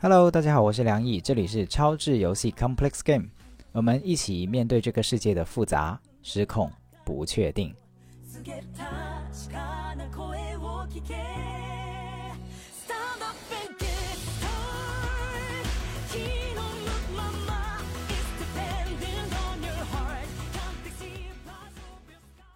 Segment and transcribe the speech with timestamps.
[0.00, 3.26] Hello，大家好，我是梁毅，这里是超智游戏 Complex Game，
[3.72, 6.70] 我们一起面对这个世界的复杂、失控、
[7.04, 7.74] 不确定。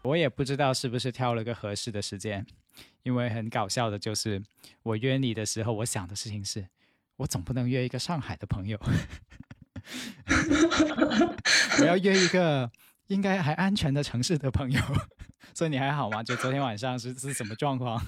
[0.03, 2.47] 我也不知道是不是挑了个合适的时间，
[3.03, 4.43] 因为很搞笑的就是，
[4.83, 6.67] 我约你的时候，我想的事情是。
[7.17, 8.81] 我总不能约一个上海的朋友，
[11.79, 12.69] 我要约一个
[13.09, 14.81] 应该还安全的城市的朋友。
[15.55, 16.23] 所以你还好吗？
[16.23, 18.05] 就昨天晚上是是什么状况？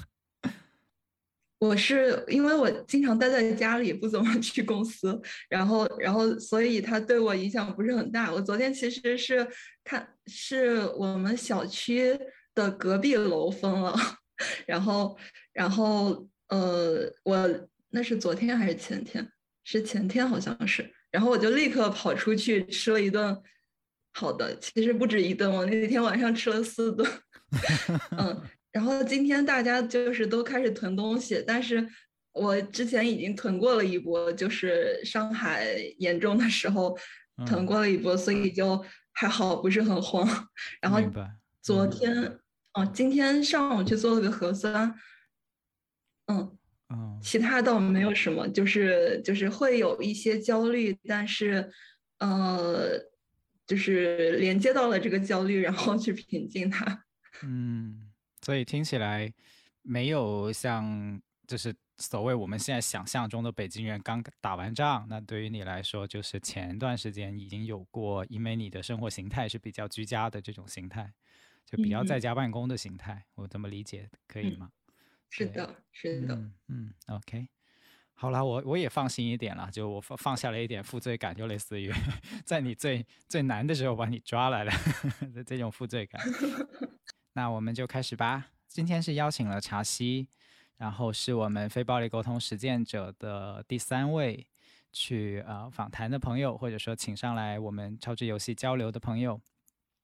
[1.59, 8.33] 我是因为我经常待在家里，不怎么去公司，然后然后所以他对我影响不是很大。
[8.33, 9.47] 我昨天其实是
[9.83, 12.19] 看是我们小区
[12.55, 13.95] 的隔壁楼封了，
[14.67, 15.17] 然后
[15.53, 17.69] 然后呃我。
[17.97, 19.25] 那是昨天还是前天？
[19.63, 20.93] 是前天，好像是。
[21.13, 23.41] 然后我就立刻跑出去吃了一顿
[24.15, 27.09] 好的，其实不止一顿，我那天晚上吃了四顿。
[28.19, 28.43] 嗯，
[28.75, 31.89] 然后今天大家就是都开始囤东西，但是
[32.33, 35.65] 我之前已经囤过了一波，就是上海
[35.99, 36.95] 严重的时候
[37.47, 40.29] 囤过了一波，所以就还好，不是很慌。
[40.83, 41.01] 然后
[41.63, 42.39] 昨天，
[42.75, 44.95] 哦，今天上午去做了个核酸，
[46.27, 46.59] 嗯。
[47.21, 51.69] 其他倒没有什么，就是就是会有一些焦虑，但是，
[52.19, 52.91] 呃，
[53.67, 57.05] 就是连接到了这个焦虑，然后去平静它。
[57.43, 57.99] 嗯，
[58.45, 59.33] 所以听起来
[59.83, 71.13] 没有像就是所谓我们现在想象中的北京人刚打完仗，那对于你来说，就是前段时间已经有过，因为你的生活形态是比较居家的这种形态，
[71.65, 74.71] 就比较在家办公的形态，我这么理解可以吗？
[75.31, 76.35] 是的，是的，
[76.69, 77.49] 嗯，OK，
[78.15, 81.93] 好了，我我也放心一点了，就我放放下了一点负罪感，就类似于
[82.45, 84.73] 在你最最难的时候把你抓来了
[85.33, 86.21] 的 这种负罪感。
[87.35, 88.47] 那我们就开始吧。
[88.69, 90.29] 今天是邀请了茶西，
[90.77, 94.47] 然后是我们非暴力沟通实践者的第三位
[94.93, 99.41] 去呃访谈的朋友，或者说请上来我们超值游戏交流的朋友。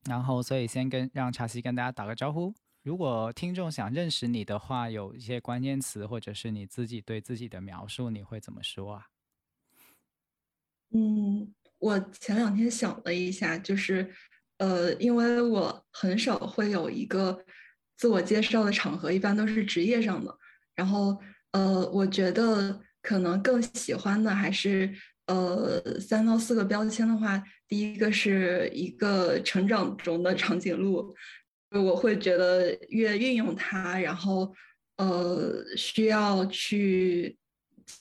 [0.08, 2.52] 然后，所以先跟让茶西跟大家打个招呼。
[2.82, 9.06] 如果听众想认识你的话，有一些关键词，或者是你自己对自己的描述，你会怎么说啊？
[10.92, 14.12] 嗯，我前两天想了一下，就是，
[14.60, 17.43] 呃，因为我很少会有一个
[17.97, 20.37] 自我介绍的场合，一般都是职业上的。
[20.75, 21.19] 然后，
[21.53, 24.94] 呃，我觉得可能更喜欢的还是，
[25.26, 31.15] 呃，三到四个标签的话，第一个是一个成长中的长颈鹿。
[31.71, 34.54] 我会觉得越运用它，然后
[34.98, 37.38] 呃需要去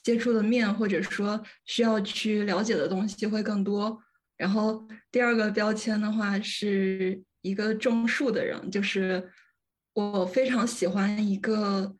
[0.02, 3.98] 接触的面或者说需要去了解的东西会更多。
[4.40, 9.30] 然后第二个标签的话是一个种树的人，就是
[9.92, 11.94] 我非常喜欢一个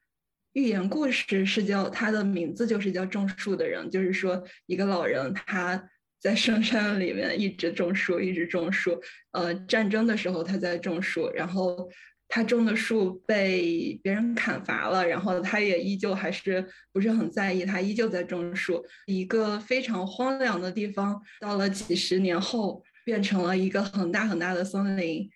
[0.54, 5.90] 寓言故事，是叫他的名字就是叫种树的人，就是说一个老人他。
[6.22, 9.00] 在深山里面一直种树，一直种树。
[9.30, 11.90] 呃，战争的时候他在种树，然后
[12.32, 18.82] 他种的树被别人砍伐了，然后他也依旧还是不是很在意，他依旧在种树。
[19.06, 25.28] 一个非常荒凉的地方，到了几十年后变成了一个很大很大的森林。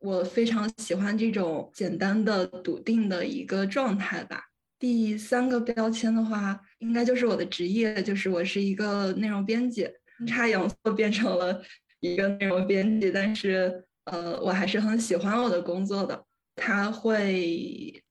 [0.00, 4.42] 我非常喜欢这种简单的、笃定的一个状态吧。
[4.80, 9.86] 第三个标签的话，应该就是我的职业，就是我是一个内容编辑，
[10.18, 11.62] 阴差阳错变成了
[12.00, 16.24] 一个内容编辑，但是呃，我还是很喜欢我的工作的。
[16.56, 18.02] 它会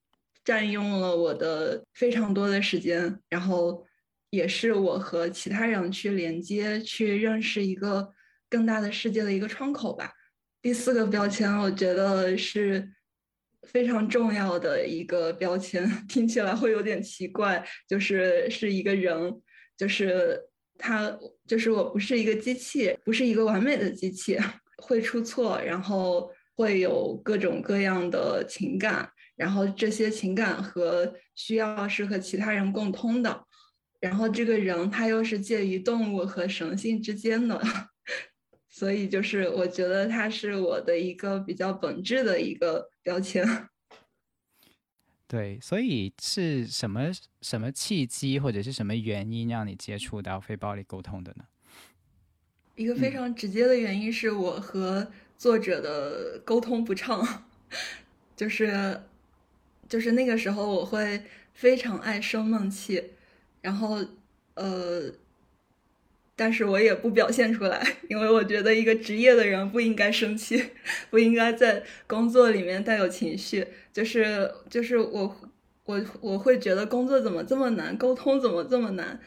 [0.44, 3.86] 占用了我的非常多的时间，然后
[4.30, 8.14] 也是我和其他人去连接、去认识一个
[8.50, 10.12] 更大的世界的一个窗口吧。
[10.62, 12.92] 第四个标签，我觉得是。
[13.68, 19.42] 非常重要的一个标签， 听起来会有点奇怪，就是是一个人，
[19.78, 20.40] 就是
[20.78, 21.14] 他，
[21.46, 24.40] 就是我不是一个机器，不是一个完美的机器，
[24.82, 33.46] 会出错，然后会有各种各样的情感，然后这些情感和需要是和其他人共通的，
[34.00, 37.62] 然后这个人他又是介于动物和神性之间的。
[38.72, 43.44] 所以就是，我觉得它是我的一个比较本质的一个标签。
[45.28, 47.12] 对，所以是什么
[47.42, 51.44] 什么契机或者是什么原因让你接触到非暴力沟通的呢？
[52.80, 55.06] 一个非常直接的原因是我和
[55.38, 57.44] 作者的沟通不畅，
[58.38, 59.02] 就是
[59.90, 61.22] 就是那个时候我会
[61.54, 63.04] 非常爱生闷气，
[63.62, 64.00] 然后
[64.54, 65.12] 呃。
[66.38, 70.64] 但是我也不表现出来，因为我觉得一个职业的人不应该生气，
[71.12, 73.68] 不应该在工作里面带有情绪。
[73.92, 75.36] 就是就是我
[75.84, 79.20] 我我会觉得工作怎么这么难，沟通怎么这么难。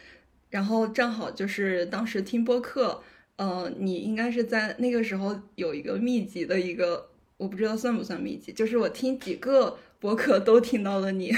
[0.48, 3.02] 然后正好就是当时听播客，
[3.36, 11.32] 呃，你应该是在那个时候有一个密集的一个，我不知道算不算密集，就是我听几个博客都听到了你。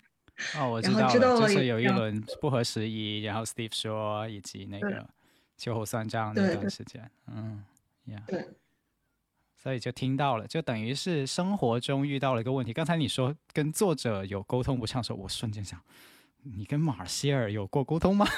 [0.58, 1.08] 哦，我知道
[1.38, 5.06] 了，就是有一轮不合时宜，然后 Steve 说以及那个。
[5.58, 7.64] 秋后算账那段时间，嗯，
[8.08, 8.46] 呀，对，
[9.56, 12.74] 所以就听到了，就等于是生活中遇到了一个问题。
[12.74, 15.80] 刚才你说跟作者有沟通不畅的时候，我瞬间想，
[16.54, 18.26] 你跟马歇尔有过沟通吗？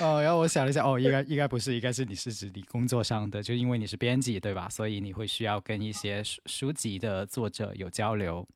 [0.00, 4.68] 哦，然后我想了一下，哦，应该应该不是，应该是你是指你工作上的，就因为你是编辑对吧？
[4.68, 8.46] 所以你会需要跟一些书书籍的作者有交流，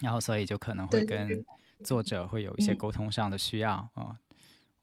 [0.00, 1.44] 然后所以就可能会跟
[1.84, 4.16] 作者会有一些沟通上的需要啊。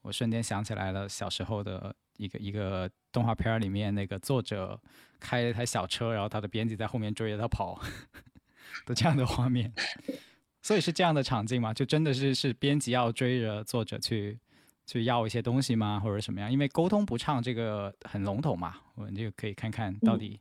[0.02, 4.80] 我瞬间想起来了，小时候的一个一个动画片里面，那个作者
[5.18, 7.80] 开了一台小车，然后他的编辑在后面追着他跑，
[8.86, 9.72] 的这样的画面。
[10.68, 11.72] 所以是这样的场景吗？
[11.72, 14.38] 就真的是是编辑要追着作者去
[14.84, 16.52] 去要一些东西吗，或者什么样？
[16.52, 20.38] 因为沟通不畅这个很笼统嘛，我们就可以看看到底。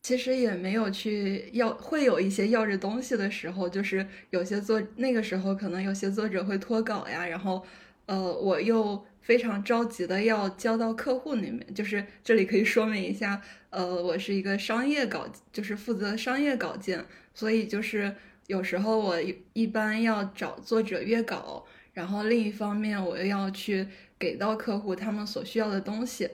[0.00, 7.62] 其实也没有去要，会有一些要着东西的时候，就是有些作那个时候可能有些作者会脱稿呀，然后。
[8.06, 18.14] 呃，我又非常着急的要交到客户那边，就是这里可以说明一下，呃，我是一个商业稿，就是负责商业稿件，所以就是
[18.46, 19.16] 有时候我
[19.52, 23.86] 一般要找作者约稿，然后另一方面我又要去
[24.18, 26.28] 给到客户他们所需要的东西，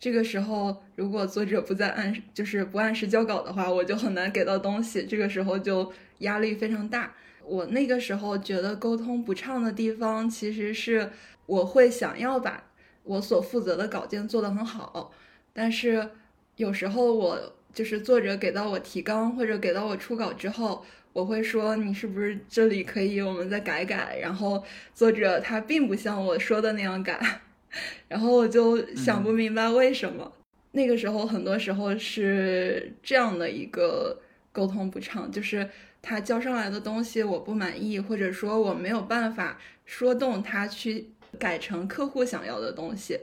[0.00, 7.14] 这个时候如果作者不在按就是不按时交稿的话，我就很难给到东西，这个时候就压力非常大。
[7.44, 11.10] 我那个时候觉得沟通不畅的地方，其实是
[11.46, 12.64] 我会想要把
[13.04, 15.12] 我所负责的稿件做得很好，
[15.52, 16.10] 但是
[16.56, 24.62] 有时候我就是作者给到我提纲或者给到我初稿之后，我会说你是不是这里可以我们再改改，然后
[24.94, 27.40] 作者他并不像我说的那样改，
[28.08, 30.32] 然后我就想不明白为什么。
[30.72, 34.20] 那个时候很多时候是这样的一个
[34.52, 35.68] 沟通不畅，就是。
[36.04, 41.06] 他交上来的东西我不满意，或者说我没有办法说动他去
[41.38, 43.20] 改成客户想要的东西，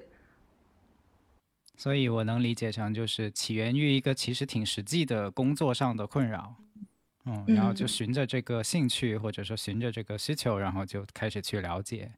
[1.76, 6.56] 所以我能理解成就是起源于一个其实挺实际的工作上的困扰，
[7.48, 12.12] 嗯，然后就循着这个兴趣或者说循着这个需求，然后就开始去了解。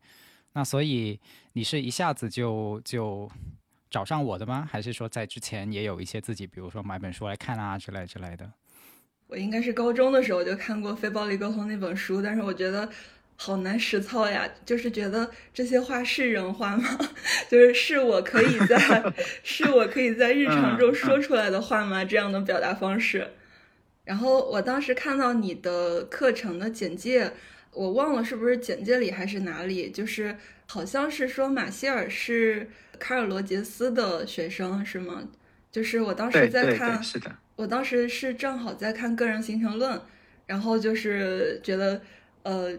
[0.53, 1.19] 那所以
[1.53, 3.29] 你是一下子就就
[3.89, 4.67] 找上我的吗？
[4.69, 8.51] 还是说在之前也有一些自己，比如说买本书来看啊之类之类的？
[9.27, 12.89] 我应该是高中的时候就看过《非暴力沟通》那本书，但是我觉得
[13.37, 14.45] 好难实操呀。
[14.65, 16.83] 就是觉得这些话是人话吗？
[17.49, 19.13] 就是是我可以在
[19.43, 22.03] 是我可以在日常中说出来的话吗？
[22.03, 23.31] 这样的表达方式。
[24.03, 27.31] 然后我当时看到你的课程的简介，
[27.71, 30.35] 我忘了是不是简介里还是哪里，就是
[30.67, 32.69] 好像是说马歇尔是
[32.99, 35.23] 卡尔罗杰斯的学生，是吗？
[35.71, 37.33] 就是我当时在看，是的。
[37.55, 40.01] 我当时是正好在看个人形成论，
[40.47, 42.01] 然后就是觉得，
[42.43, 42.75] 呃，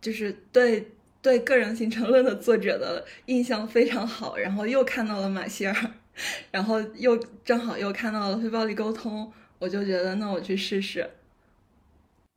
[0.00, 0.92] 就是对
[1.22, 5.90] 对个人形成论的作者的印象非常好，然后又看到了马歇尔，
[6.52, 11.08] 然后又正好又看到了非暴力沟通，我就觉得那我去试试。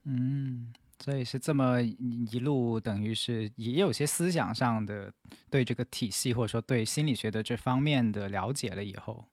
[0.04, 0.72] 嗯，
[1.04, 5.12] 所以是这么一路，等于是也有些思想上的
[5.50, 9.26] 对这个体系，或者说对心理学的这方面的了解了以后。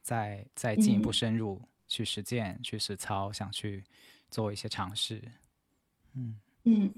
[0.00, 3.84] 再再进一步深入去实践、去实操，想去
[4.30, 5.20] 做一些尝试，
[6.14, 6.90] 嗯嗯。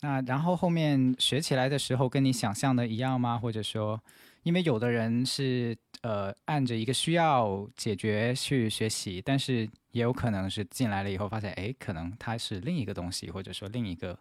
[0.00, 3.38] 那然后后面学起来的时候，跟你想象的一样吗？
[3.38, 4.02] 或者说，
[4.48, 14.18] 因为有的人是呃按着一个需要解决去学习，但是也有可能是进来了以后发现，哎，可能它是另一个东西，或者说另一个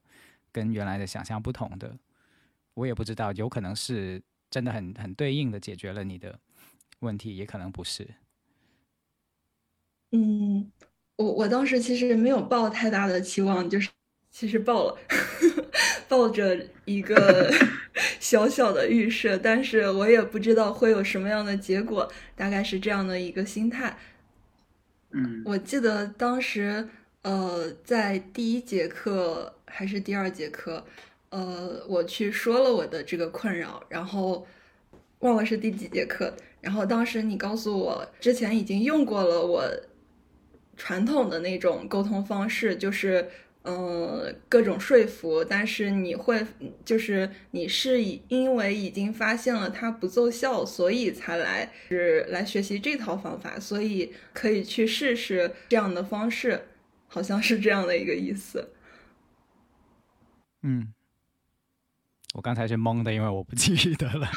[0.51, 1.97] 跟原来的想象不同的。
[2.73, 6.37] 我也不知道，有可能是真的很很对应的解决了你的。
[6.99, 8.05] 问题也可能不是。
[10.11, 10.69] 嗯，
[11.15, 13.89] 我我当时其实没有抱太大的期望，就是
[14.29, 14.97] 其实抱了，
[16.07, 17.51] 抱着一个
[18.19, 23.97] 小小的预设，但是我也不知道会有什么样的结果，大概是这样的一个心态。
[25.11, 26.87] 嗯，我记得当时
[27.21, 30.85] 呃，在第一节课还是第二节课，
[31.29, 34.45] 呃，我去说了我的这个困扰，然后
[35.19, 36.33] 忘了是第几节课。
[36.59, 39.63] 然后当时你告诉我，之前已经用过了我
[40.75, 43.29] 传统的那种沟通方式，就是
[43.69, 46.41] 嗯各种说服，但是你会
[46.85, 56.67] 就是你是以因为已经发现了它不奏效，所以才来是来学习这套方法，所以可以去试试这样的方式，
[57.07, 58.73] 好像是这样的一个意思。
[60.61, 60.93] 嗯，
[62.35, 64.29] 我刚才是懵的，因为我不记得了。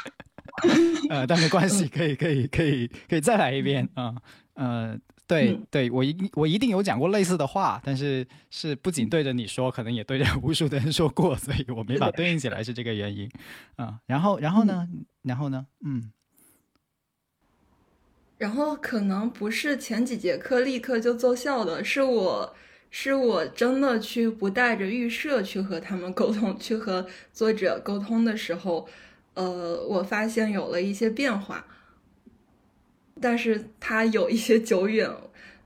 [1.08, 4.16] 呃，但没关系，可以，可以，可以，可以再来一遍啊。
[4.54, 4.98] 呃，
[5.30, 13.30] 对，对我一我一定有讲过类似的话，但是是不仅对着你说，可能也对着无数的人说过，所以我没法对应起来，是这个原因
[13.76, 14.00] 啊。
[14.06, 14.88] 然后，然后呢？
[15.22, 15.66] 然后呢？
[15.84, 16.12] 嗯。
[18.38, 22.54] 然后可能不是前几节课立刻就奏效的，是我。
[22.92, 28.88] 是我真的去不带着预设去和他们沟通，去和作者沟通的时候，
[29.34, 31.64] 呃，我发现有了一些变化，
[33.20, 35.08] 但是它有一些久远，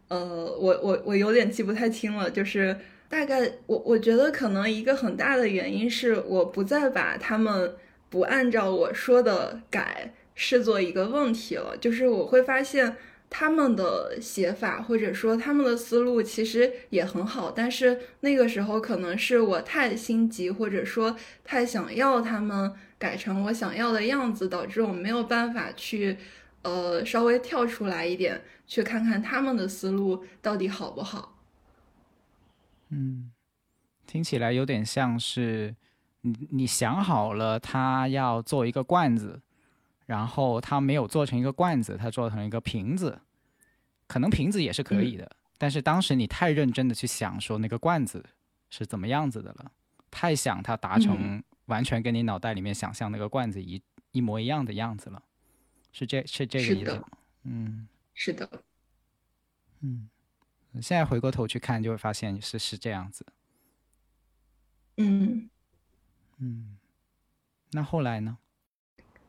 [0.08, 2.76] 呃，我我我有点记不太清了，就是
[3.08, 7.74] 大概我我觉得可能一个很大的原因是我不再把他们
[8.10, 12.96] 不按照我说的改视作一个问题了，就是我会发现。
[13.36, 26.16] 他们的写法或者说他们的思路其实也很好，但是那个时候可能是我太心急，或者说太想要他们改成我想要的样子，导致我没有办法去，
[26.64, 31.38] 呃，稍微跳出来一点，去看看他们的思路到底好不好。
[32.88, 33.30] 嗯，
[34.06, 35.74] 听起来有点像是
[36.20, 39.40] 你你想好了他要做一个罐子。
[40.06, 43.18] 然后他没有做成一个罐子，他做成一个瓶子，
[44.06, 45.26] 可能瓶子也是可以的。
[45.56, 48.22] 但是当时你太认真的去想说那个罐子
[48.68, 49.72] 是怎么样子的了，
[50.10, 53.80] 太想它达成完全跟你脑袋里面想象那个罐子一
[54.12, 55.22] 一模一样的样子了，
[55.94, 57.02] 是这是这个意思。
[57.44, 58.50] 嗯，是的。
[59.80, 60.10] 嗯，
[60.74, 63.24] 现在回过头去看就会发现是是这样子。
[64.96, 65.48] 嗯
[66.38, 66.76] 嗯，
[67.70, 68.38] 那后来呢？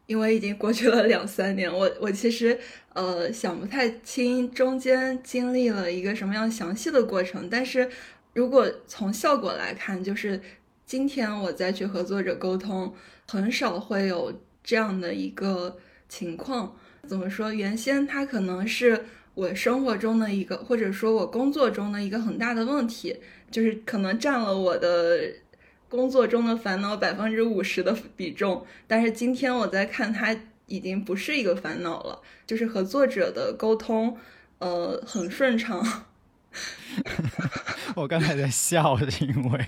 [0.07, 2.59] 因为已经过去了两三年，我我其实
[2.93, 7.91] 呃想不太清中间经历了一个什么样详细的过程，但是
[8.33, 10.41] 如果从效果来看，就是
[10.85, 12.95] 今天我再去和作者沟通，
[13.27, 16.75] 很少会有这样的一个情况。
[17.07, 17.53] 怎么说？
[17.53, 23.17] 原先它可能是我生活中的一个，或者说我工作中的一个很大的问题，
[23.51, 25.33] 就是可能占了我的。
[25.87, 30.35] 工作中的烦恼百分之五十的比重，但是今天我在看，它
[30.65, 34.17] 已经不是一个烦恼了，就是和作者的沟通，
[34.57, 36.05] 呃，很顺畅。
[37.95, 39.67] 我刚才在笑，是因为。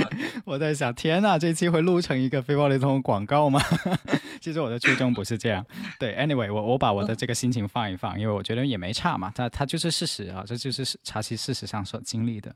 [0.44, 3.60] 我在想，天呐，这期会录成一个非暴力通广告吗？
[4.40, 5.64] 其实我的初衷不是这样。
[5.98, 9.30] 对，anyway，我我把我的这个心情放一放，因为我觉得也没差嘛。
[9.34, 12.54] 它它就是事实啊，这就是查其事实上所经历的。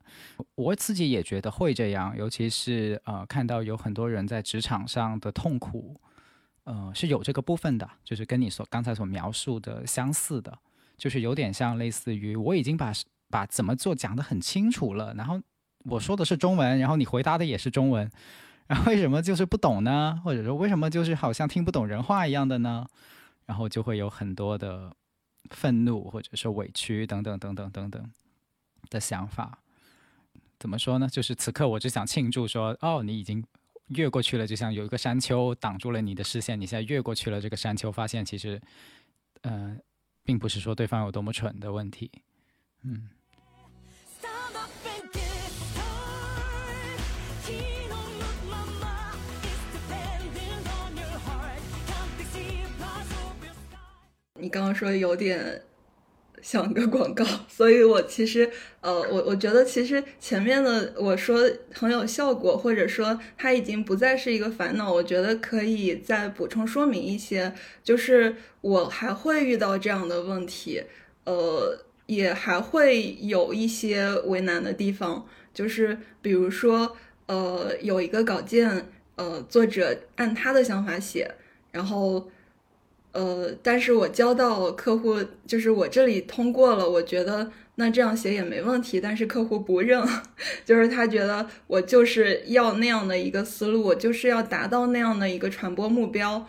[0.55, 6.01] 我自己也觉得会这样，尤其是呃，看到有很多人在职场上的痛苦，
[6.65, 10.53] 呃，是有这个部分的，就是跟你所刚才所描述的相似的，
[10.97, 12.93] 就是有点像类似于我已经把
[13.31, 15.41] 把怎么做讲得很清楚了，然后。
[15.89, 18.11] 我说的是中文，然后你回答的也是中文，
[18.67, 20.21] 然后为什么就是不懂呢？
[20.25, 22.87] 或者说为什么就是好像听不懂人话一样的呢？
[23.47, 24.95] 然后就会有很多的
[25.51, 28.11] 愤怒，或者是委屈等等等等等等
[28.91, 29.59] 的想法。
[30.59, 31.09] 怎么说呢？
[31.09, 33.45] 就是此刻我只想庆祝，说哦，你已经
[33.89, 38.61] 越过去了，就像有一个山丘挡住了你的视线，你现在越过去了这个山丘，发现其实，
[39.43, 39.77] 呃，
[40.25, 42.11] 并不是说对方有多么蠢的问题，
[42.83, 43.11] 嗯。
[54.39, 55.63] 你刚刚说有点
[56.43, 58.49] 像个广告，所以我其实
[58.81, 61.41] 呃，我我觉得其实前面的我说
[61.73, 67.53] 很有效果，或者说它已经不再是一个烦恼，我觉得可以再补充说明一些，
[67.83, 70.83] 就是我还会遇到这样的问题，
[71.25, 81.35] 呃，也还会有一些为难的地方，就是比如说呃，有一个稿件，呃，作者按他的想法写，
[81.73, 82.31] 然后。
[83.17, 89.01] 呃，但是我交到客户，就是我这里通过了，我觉得那这样写也没问题。
[89.01, 90.07] 但是客户不认，
[90.67, 96.47] 就是他觉得我就是要那样的一个思路，我就是要达到那样的一个传播目标，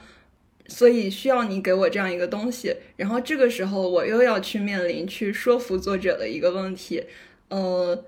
[0.68, 2.76] 所以需要你给我这样一个东西。
[2.98, 7.02] 然后这个时候我又要去面临去说服作者的一个问题，
[7.48, 8.04] 呃，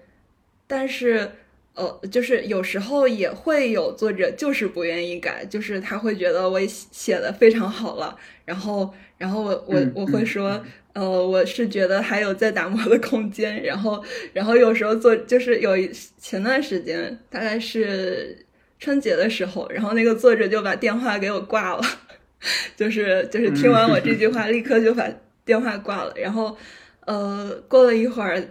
[0.67, 1.31] 但是
[1.79, 18.45] 呃，就是有时候也会有作者就是不愿意改，就是他会觉得我写的非常好了，然后，然后我我我会说，呃，我是觉得还有在打磨的空间，然后，然后有时候做就是有一前段时间大概是
[18.77, 21.81] 春节的时候，然后那个作者就把电话给我挂了，
[22.75, 25.09] 就是就是听完我这句话，立刻就把
[25.45, 26.57] 电话挂了，然后，
[27.05, 28.43] 呃，过了一会儿。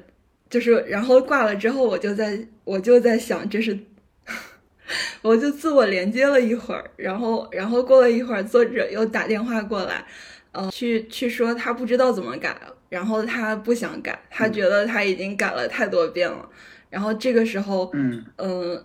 [0.51, 2.35] 就是，然后挂了之后，我就在，
[2.69, 3.79] 我就在想，这是，
[5.23, 10.05] 我就自我连接了一会儿，然后，然后过了一会儿，作者又打电话过来，
[10.53, 12.55] 呃，去去说他不知道怎么改，
[12.91, 16.47] 然后他不想改，他觉得他已经改了太多遍了，
[16.91, 18.85] 然后这个时候，嗯嗯，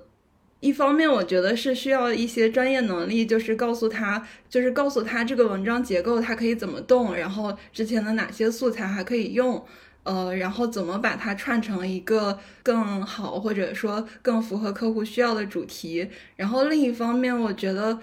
[0.61, 9.65] 一方面我觉得是需要一些专业能力，就是告诉他，就是告诉他这个文章结构它可以怎么动，然后之前的哪些素材还可以用。
[10.03, 16.09] 呃，然后怎么把它串成一个更好，或者说更符合客户需要的主题？
[16.35, 17.97] 然后另一方面，我觉得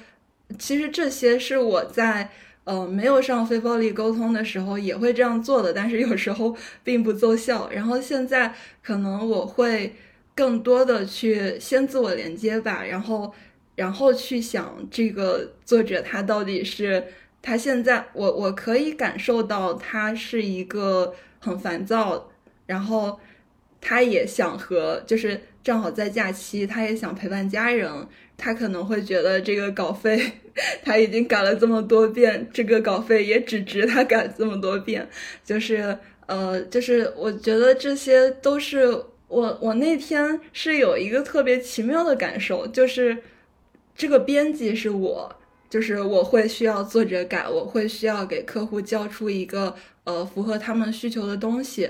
[0.58, 2.30] 其实这些是我在
[2.64, 7.68] 呃没有上非暴力沟通的时候也会这样做的，但是有时候并不奏效。
[7.70, 9.94] 然后现在可能我会
[10.34, 13.34] 更多的去先自我连接吧，然后
[13.74, 17.04] 然后去想这个作者他到底是
[17.42, 21.14] 他现在我我可以感受到他是一个。
[21.40, 22.30] 很烦躁，
[22.66, 23.18] 然后
[23.80, 27.90] 他也想和，就是正好在假期，他也想陪伴家人。
[28.42, 30.18] 他可能会觉得这个稿费
[30.82, 35.06] 他已经改了这么多遍，这个稿费也只值他改这么多遍。
[35.44, 38.86] 就是呃，就是我觉得这些都是
[39.28, 43.18] 我我那天是有一个特别奇妙的感受，就是
[43.94, 45.36] 这个编辑是我，
[45.70, 49.74] 就是我会需要作者改，我会需要给客户交出一个。
[50.04, 51.88] 呃，符合他们需求的东西，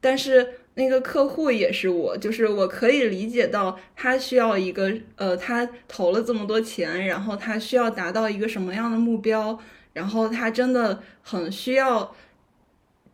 [0.00, 9.58] 但是那个客户也是我，就是我可以理解到他需要一个呃，他投了这么多钱，然后他需要达到一个什么样的目标，
[9.92, 12.14] 然后他真的很需要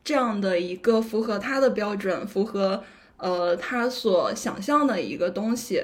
[0.05, 2.85] 这样的一个符合他的标准，符合
[3.17, 5.83] 呃他所想象的一个东西，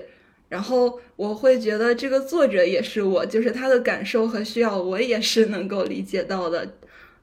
[0.54, 6.74] 然后我会觉得这个作者也是我，就是他的感受和需要，我也是能够理解到的。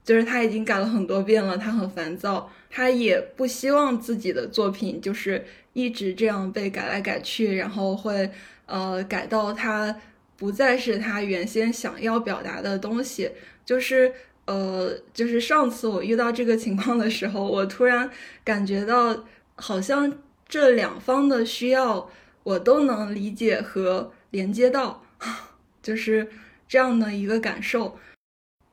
[0.03, 8.29] 就是他已经改了很多遍了，他很烦躁，他也不希望自己的作品就是一直这样被改来改去，然后会
[8.65, 9.95] 呃改到他
[10.35, 13.31] 不再是他原先想要表达的东西。
[13.63, 14.11] 就是
[14.45, 18.09] 呃，就是上次我遇到这个情况的时候，我突然
[18.43, 19.23] 感觉到
[19.55, 20.11] 好像
[20.49, 22.09] 这两方的需要
[22.43, 25.03] 我都能理解和连接到，
[25.81, 26.29] 就是
[26.67, 27.97] 这样的一个感受。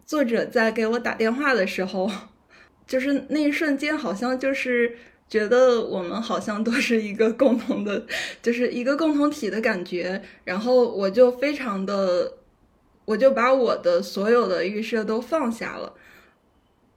[0.07, 2.11] 作者在给我打电话的时候，
[2.87, 4.97] 就是那一瞬间，好像就是
[5.29, 8.07] 觉得我们好像都是一个共同的，
[8.41, 10.23] 就是一个共同体的感觉。
[10.45, 12.33] 然后我就非常的，
[13.05, 15.93] 我就把我的所有的预设都放下了。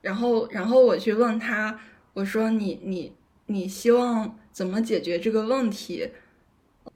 [0.00, 1.78] 然后，然后我去问他，
[2.14, 3.12] 我说：“你你
[3.46, 6.08] 你希望怎么解决这个问题？”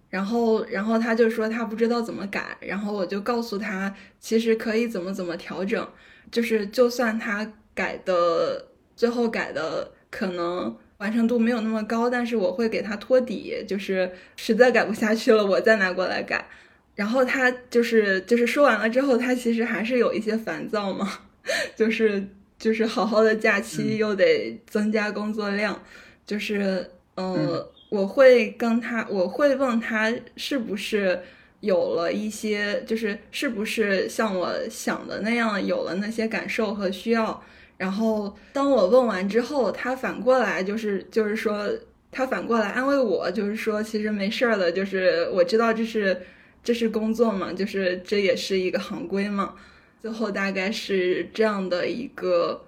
[0.09, 2.57] 然后，然后他就说他不知道怎么改。
[2.61, 5.87] 然后我就告诉他，其实可以怎么怎么调整。
[6.31, 16.49] 就是，就算他改的最后改的可能完成度没有那么高，但是我会给他托底，就是实在改不下去了，我再拿过来改。
[16.95, 21.07] 然后他就是就是说完了之后，他其实还是有一些烦躁嘛，
[21.77, 22.27] 就是
[22.59, 25.79] 就是好好的假期又得增加工作量，
[26.25, 31.21] 就是嗯，我会跟他，我会问他是不是。
[31.61, 37.43] 有了一些，就是是不是像我想的那样，有了那些感受和需要。
[37.79, 41.67] 然后当我问完之后，他反过来就是就是说，
[42.13, 46.21] 他反过来安慰我，就是说其实没事儿的，就是我知道这是
[46.63, 49.55] 这是工作嘛，就是这也是一个行规嘛。
[50.03, 52.63] 最后大概是这样的一个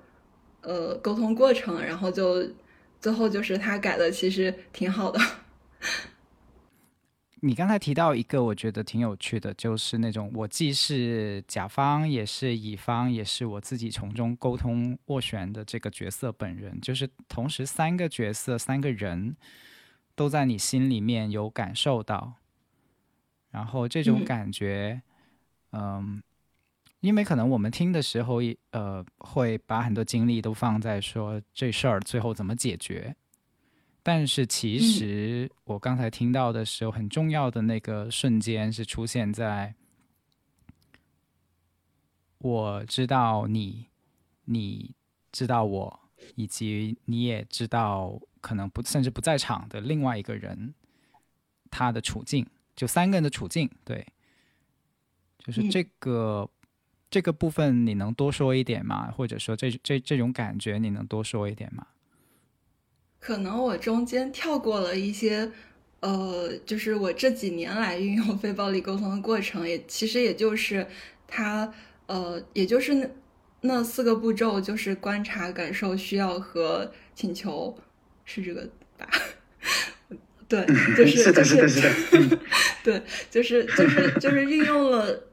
[0.62, 2.42] 呃沟通过程，然后就
[3.00, 5.20] 最后就是他改的其实挺好的。
[7.40, 19.36] 你刚才提到一个，我觉得挺有趣的，就是那种我既是甲方，也是乙方，也是我自己从中沟通斡旋的这个角色本人，就是同时三个角色、三个人
[20.16, 22.34] 都在你心里面有感受到，
[23.52, 25.00] 然后这种感觉，
[25.70, 26.20] 嗯，
[27.00, 28.38] 因为可能我们听的时候，
[28.70, 33.14] 呃，会把很多精力都放在说这事儿最后怎么解决。
[34.02, 39.74] 但是其实我刚才听到的时候，很重要的那个瞬间是出现在，
[42.38, 43.86] 我知道你，
[44.46, 44.94] 你
[45.30, 46.00] 知道我，
[46.36, 50.74] 以及你也知道可能不甚至不在场的另外一个人，
[51.70, 54.06] 他的处境，就三个人的处境，对，
[55.38, 56.48] 就是这个
[57.10, 59.10] 这个部分，你能多说一点吗？
[59.10, 61.86] 或者说这这这种感觉，你能多说一点吗？
[63.20, 65.50] 可能我中间跳过了一些，
[66.00, 70.86] 呃，就是我这几年来运用非暴力沟通的过程，也其实也就是
[71.26, 71.72] 他，
[72.06, 73.10] 呃，也就是那
[73.62, 77.76] 那四个步骤，就是观察、感受、需要和请求，
[78.24, 79.08] 是这个吧？
[80.48, 80.64] 对，
[80.96, 82.38] 就是就是
[82.82, 85.24] 对，就是就是就是运用了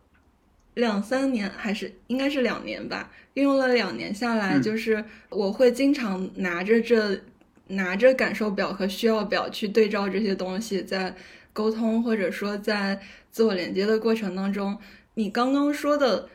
[0.75, 3.11] 两三年，还是应该是两年吧？
[3.33, 7.19] 运用了两年下来，就是我会经常拿着这。
[7.67, 11.15] 拿着感受表和需要表去对照这些东西，在
[11.51, 14.77] 沟通或者说在自我连接的过程当中，
[15.15, 16.29] 你刚刚说的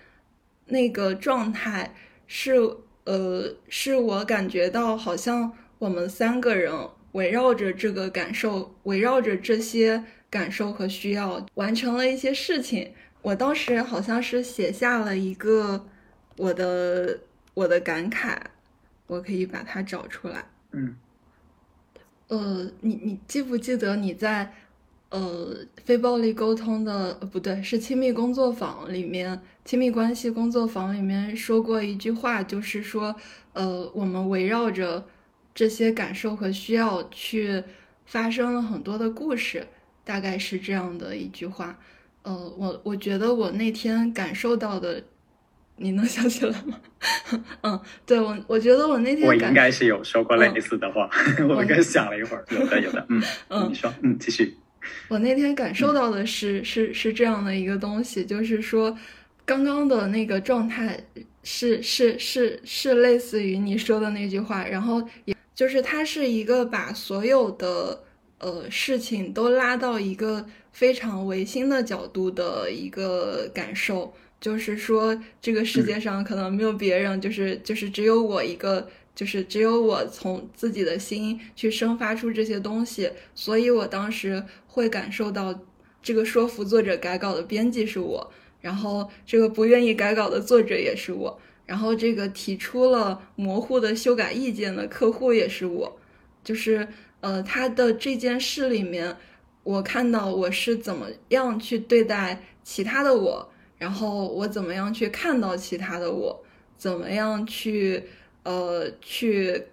[0.66, 1.94] 那个状态
[2.26, 2.55] 是
[3.05, 6.74] 呃，是我感觉到好像我们三个人
[7.12, 12.90] 围绕着这个感受，围绕着这些感受和需要完成了一些事情。
[13.22, 15.87] 我当时好像是写下了一个
[16.37, 17.20] 我的
[17.54, 18.37] 我的感慨，
[19.06, 20.44] 我可以把它找出来。
[20.72, 20.96] 嗯。
[22.28, 24.54] 呃，你你记不记得你在
[25.09, 33.16] 呃非暴力沟通的呃不对是亲密工作坊里面亲密关系工作坊里面说过一句话，就是说
[33.52, 35.04] 呃我们围绕着
[35.52, 37.64] 这些感受和需要去
[38.06, 39.66] 发生了很多的故事，
[40.04, 41.78] 大概是这样的一句话。
[42.22, 45.02] 呃，我我觉得我那天感受到的。
[45.83, 46.78] 你能 想起来吗？
[47.62, 51.09] 嗯，对我，我觉得我那天我应该是有说过类似的话，
[51.48, 54.54] 我刚想了一会儿，有的有的，嗯 嗯，你说，嗯，继续。
[55.09, 58.94] 我那天感受到的是是是这样的一个东西，就是说，
[59.46, 61.02] 刚刚的那个状态
[61.42, 67.98] 是是是是类似于你说的那句话，然后也就是它是一个把所有的
[68.37, 74.12] 呃事情都拉到一个非常唯心的角度的一个感受。
[74.40, 85.61] 就是说，这个世界上可能没有别人，就是就是只有我一个，就是只有我从自己的心去生发出这些东西，所以我当时会感受到，
[86.02, 96.00] 这个说服作者改稿的编辑是我，然后这个不愿意改稿的作者也是我，然后这个提出了模糊的修改意见的客户也是我，
[96.42, 96.88] 就是
[97.20, 99.14] 呃，他的这件事里面，
[99.62, 103.53] 我看到我是怎么样去对待其他的我。
[103.79, 106.44] 然后我怎么样去看到其他的我？
[106.77, 108.05] 怎么样去
[108.42, 109.68] 呃去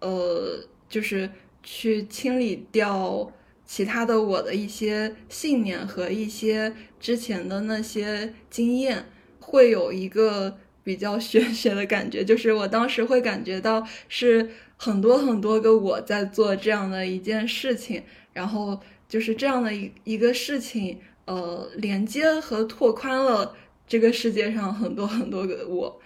[0.00, 0.58] 呃
[0.88, 1.30] 就是
[1.62, 3.32] 去清理掉
[3.64, 9.06] 其他的我的一些信念和一些之前的那些经验，
[9.38, 20.98] 会有一个比较玄学的感觉，就是我当时会感觉到是很多很多个我在做这样的一件事情，然后就是这样的一一个事情。
[21.26, 23.52] 呃，连接和拓宽了
[23.84, 26.00] 这个世界上很多很多个我。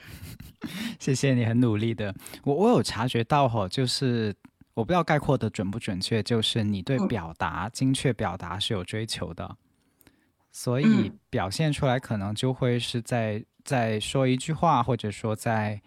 [0.99, 2.15] 谢谢你，很努力的。
[2.43, 4.35] 我我有察觉到哈，就是
[4.73, 9.59] 我不知道概括的准不准确，就是你对表达精确表达是有追求的，
[10.51, 15.83] 所以表现出来可能就会是在在说一句话，或者说在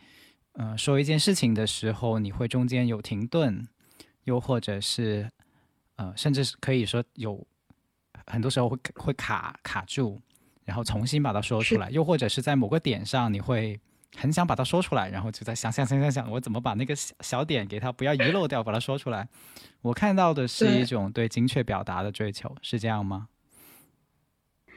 [0.52, 3.68] 呃说一件事情的时候，你会中间有停顿，
[4.26, 5.32] 又或者是
[6.04, 7.46] 呃，甚至是可以说有。
[8.28, 10.22] 很多时候会会卡卡住，
[10.64, 13.78] 然后重新把它说出来，又或者是在某个点上，你会
[14.16, 19.28] 很想把它说出来，然后就在想想想想想，我怎么把那个小小点给它不要遗漏掉，把它说出来。
[19.82, 23.28] 我看到的是一种对精确表达的追求，是这样吗？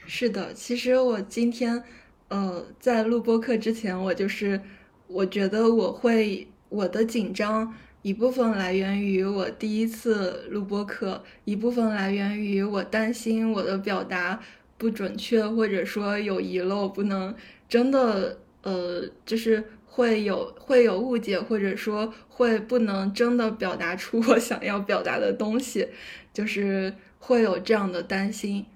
[0.06, 1.84] 是的，其实我今天
[2.26, 4.60] 呃在录播课之前，我就是
[5.06, 7.72] 我觉得我会我的紧张。
[8.06, 14.40] 一部分来源于我第一次录播课，一部分来源于我担心我的表达
[14.78, 17.34] 不准确，或者说有遗漏，不能
[17.68, 25.88] 真的呃，就是会有会有误解，或者说会不能真的表达出我想要表达的东西，
[26.32, 28.66] 就是会有这样的担心。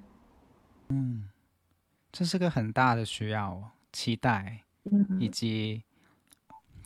[0.89, 1.29] 嗯，
[2.11, 4.65] 这是个很大的需要，期待，
[5.21, 5.85] 以及。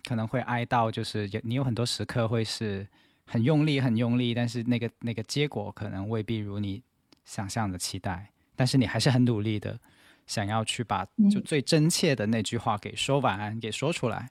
[0.04, 2.86] 可能会哀悼，就是有你有很多时刻会是
[3.26, 6.82] 很用力、很用力，但是那个那个结果可能未必如你
[7.24, 9.80] 想象的期待，但是你还是很努力的
[10.26, 14.28] 想要去把就最真切的那句话给说完、给说出来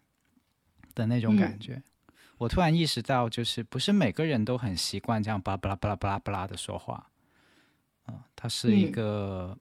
[0.93, 1.81] 的那种感觉。
[2.37, 7.09] 我突然意识到，就是不是每个人都很习惯这样巴拉巴拉巴拉巴拉巴拉的说话，
[8.07, 9.57] 嗯，它是一个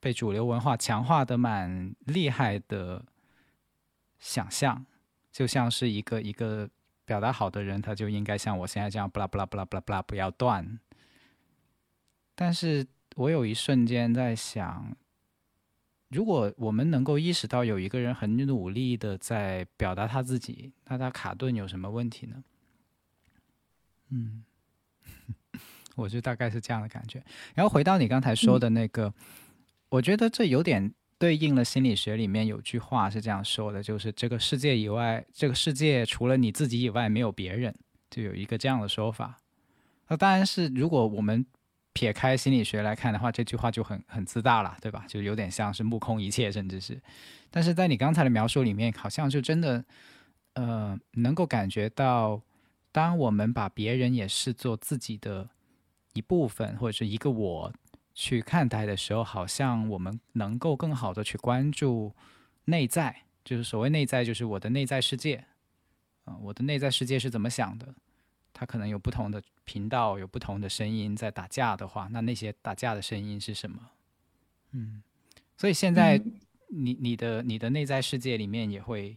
[0.00, 3.04] 被主流文化强化的蛮厉害的
[4.18, 4.86] 想象。
[5.34, 6.70] 就像是一个一个
[7.04, 10.78] 表达好的人，他就应该像我现在这样，不啦不啦不啦不啦不啦，不要断。
[12.36, 14.96] 但是我有一瞬间在想，
[16.10, 22.44] 如果我们能够意识到有一个人很努力的在表达他自己，那他卡顿有什么问题呢？
[24.10, 24.44] 嗯，
[25.96, 27.20] 我就大概是这样的感觉。
[27.56, 29.12] 然后回到你刚才说的那个，
[29.88, 37.74] 我觉得这有点对应了心理学里面有句话是这样说的，就是这个世界以外，这个世界除了你自己以外没有别人，
[38.10, 39.38] 就有一个这样的说法。
[40.08, 41.44] 那当然是如果我们。
[41.96, 45.04] 撇开心理学来看的话，这句话就很很自大了，对吧？
[45.06, 47.00] 就有点像是目空一切，甚至是。
[47.52, 49.84] 但是在你刚才的描述里面，好像就真的，
[50.54, 52.42] 呃，能够感觉到，
[52.90, 55.48] 当我们把别人也视作自己的
[56.14, 57.72] 一部分或者是一个我
[58.14, 62.14] 去看待的时候，好像我们能够更好的去关注
[62.66, 65.44] 内在，就是所谓内在，就是我的内在世界，
[66.24, 67.94] 啊，我的内在世界是怎么想的。
[68.52, 73.90] 它可能有不同的频道，有不同的声音在打架的话，那那些打架的声音是什么？
[74.70, 75.02] 嗯，
[75.56, 76.22] 所以现在
[76.68, 79.16] 你你的你的内在世界里面也会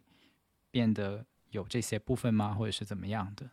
[0.72, 2.56] 变得有这些部分吗？
[2.56, 3.48] 或者是怎么样的？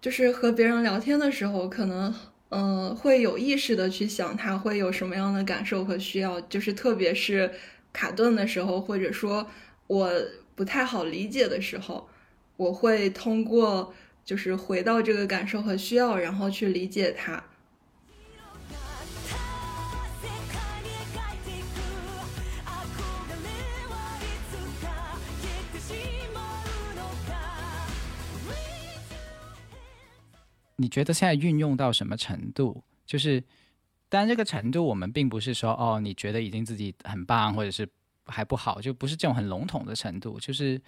[0.00, 2.14] 就是和别人聊天的时候，可能
[2.50, 7.50] 嗯会有意识的去想他会有什么样的感受和需要，就是特别是
[7.92, 9.46] 卡顿的时候，或者说
[9.86, 10.10] 我。
[10.58, 12.08] 不太好理解的时候，
[12.56, 17.40] 我会通过就是回到这个感受和需要，然后去理解他。
[30.78, 32.82] 你觉得现在运用到什么程度？
[33.04, 33.44] 就是，
[34.08, 37.86] 当然这个程度，我们并不是说哦，你觉得已经自己很棒，或者是。
[38.30, 40.78] 还不好，就不是这种很笼统的程度，就是，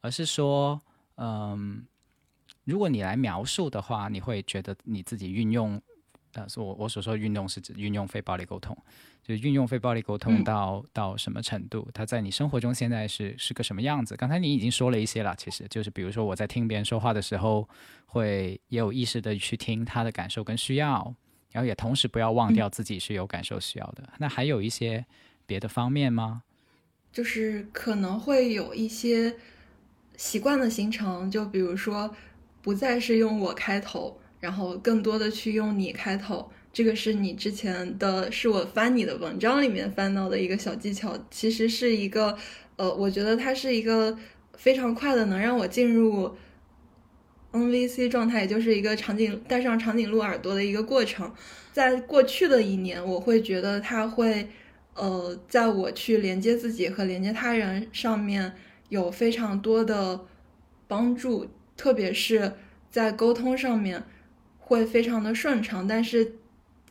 [0.00, 0.80] 而是说，
[1.16, 1.84] 嗯，
[2.62, 5.82] 如果你来描述的话，你会觉得你自己运用，
[6.36, 8.76] 呃，我我所说的运动是指运用非暴力沟通，
[9.22, 11.88] 就是运用非暴力沟通到到什么程度？
[11.94, 14.14] 它在你生活中现在是是个什么样子？
[14.16, 17.68] 刚才你已经说了一些了，其实就是比如说我在听别人说话的时候，
[18.06, 21.14] 会也有意识的去听他的感受跟需要，
[21.52, 24.08] 然后也同时不要忘掉自己是有感受需要的。
[24.18, 25.06] 那还有一些
[25.46, 26.42] 别的方面吗？
[27.12, 29.36] 就是可能会有一些
[30.16, 32.14] 习惯的形成，就比如说
[32.60, 36.50] 不再是用我开头，然后更多的去用你开头。
[36.72, 42.36] 这个是你之前的是我翻你的文章里面翻到的一个小技巧，其实是一个
[42.76, 44.16] 呃，我觉得它是一个
[44.56, 46.36] 非常快的能让我进入
[47.52, 51.32] NVC 状态，也就是一个长颈戴上长颈鹿耳朵的一个过程。
[51.72, 54.48] 在过去的一年，我会觉得它会。
[54.98, 58.54] 呃，在我去连接自己和连接他人上面
[58.88, 60.18] 有非常多的
[60.88, 61.46] 帮助，
[61.76, 62.54] 特别是
[62.90, 64.02] 在沟通上面
[64.66, 65.86] 会非常的顺畅。
[65.86, 66.32] 但是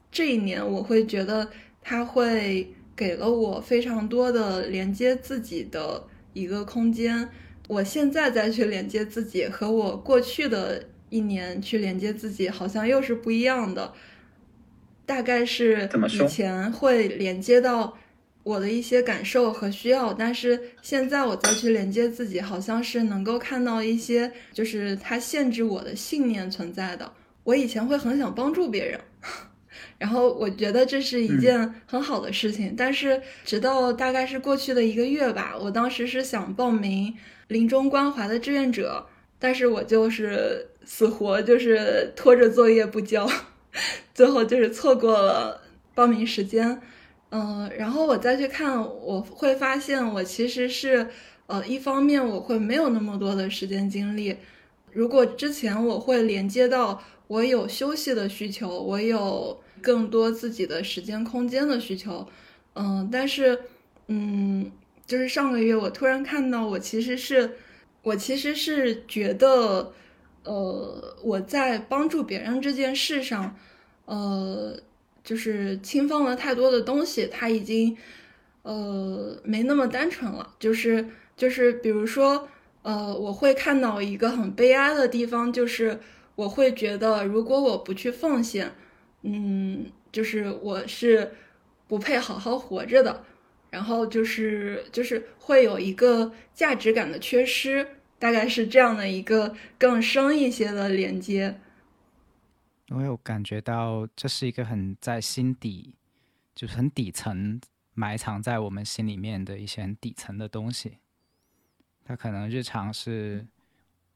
[0.09, 1.49] 这一年，我会觉得
[1.81, 7.29] 它会给了我非常多的连接自己的一个空间。
[7.67, 13.93] 我现在再去连接自己，和我过去的一年去连接自己，好像又是不一样的。
[15.05, 17.97] 大概是以前会连接到
[18.43, 27.11] 我的一些感受和需要，但是现在我再去连接自己，好像是能够看到一些就是它限制我的信念存在的。
[27.45, 28.99] 我以前会很想帮助别人，
[29.97, 37.15] 然后我觉得这是一件很好的事情，但是直到大概是过去的一个月吧，我当时是想报名
[37.47, 39.07] 临终关怀的志愿者，
[39.39, 43.29] 但是我就是死活就是拖着作业不交。
[44.13, 45.61] 最后就是错过了
[45.93, 46.81] 报名时间，
[47.29, 51.07] 嗯，然后我再去看，我会发现我其实是，
[51.47, 54.37] 呃，一方面我会没有那么多的时间精力。
[54.93, 62.27] 如果之前我会连接到我有休息的需求，我有更多自己的时间空间的需求，
[62.73, 63.59] 嗯，但是，
[64.07, 64.71] 嗯，
[65.05, 67.57] 就是上个月我突然看到我其实是，
[68.03, 69.93] 我其实是觉得。
[70.47, 73.57] 呃，我在帮助别人这件事上，
[74.05, 74.79] 呃，
[75.23, 77.97] 就是轻放了太多的东西，他已经，
[78.61, 80.53] 呃，没那么单纯了。
[80.59, 81.03] 就是
[81.35, 82.47] 就是，比如说，
[82.83, 85.99] 呃，我会看到一个很悲哀的地方，就是
[86.35, 88.71] 我会觉得，如果我不去奉献，
[89.23, 91.33] 嗯，就是我是
[91.87, 93.25] 不配好好活着的，
[93.69, 97.87] 然后就是就是会有一个价值感的缺失。
[98.17, 101.59] 大概是这样的一个更深一些的连接。
[102.89, 105.93] 我有感觉到这是一个很在心底，
[106.55, 107.59] 就是很底层
[107.93, 110.97] 埋藏在我们心里面的一些很底层的东西。
[112.05, 113.45] 他可能日常是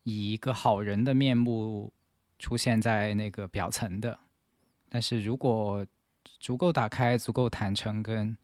[0.03, 1.91] 以一个好人的面目
[2.39, 4.17] 出现在那个表层的。
[4.89, 5.85] 但是如果
[6.39, 8.35] 足够打开、足够坦诚跟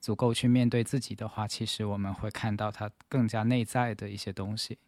[0.00, 4.78] 足够去面对自己的话，其实我们会看到它更加内在的一些东西。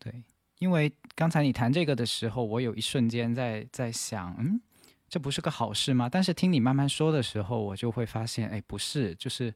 [0.00, 0.24] 对，
[0.58, 4.60] 因为刚才你谈这个的时候，我有一瞬间在在想，嗯，
[5.08, 6.08] 这不是个好事吗？
[6.08, 9.54] 但是听你慢慢说的时候，我就会发现，哎，不是，就是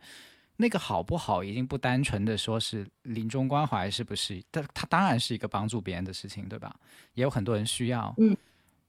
[0.62, 4.40] 那个好不好，已经不单纯的说是临终关怀，是不是？
[4.48, 6.78] 但它当然是一个帮助别人的事情，对吧？
[7.14, 8.36] 也有很多人需要，嗯，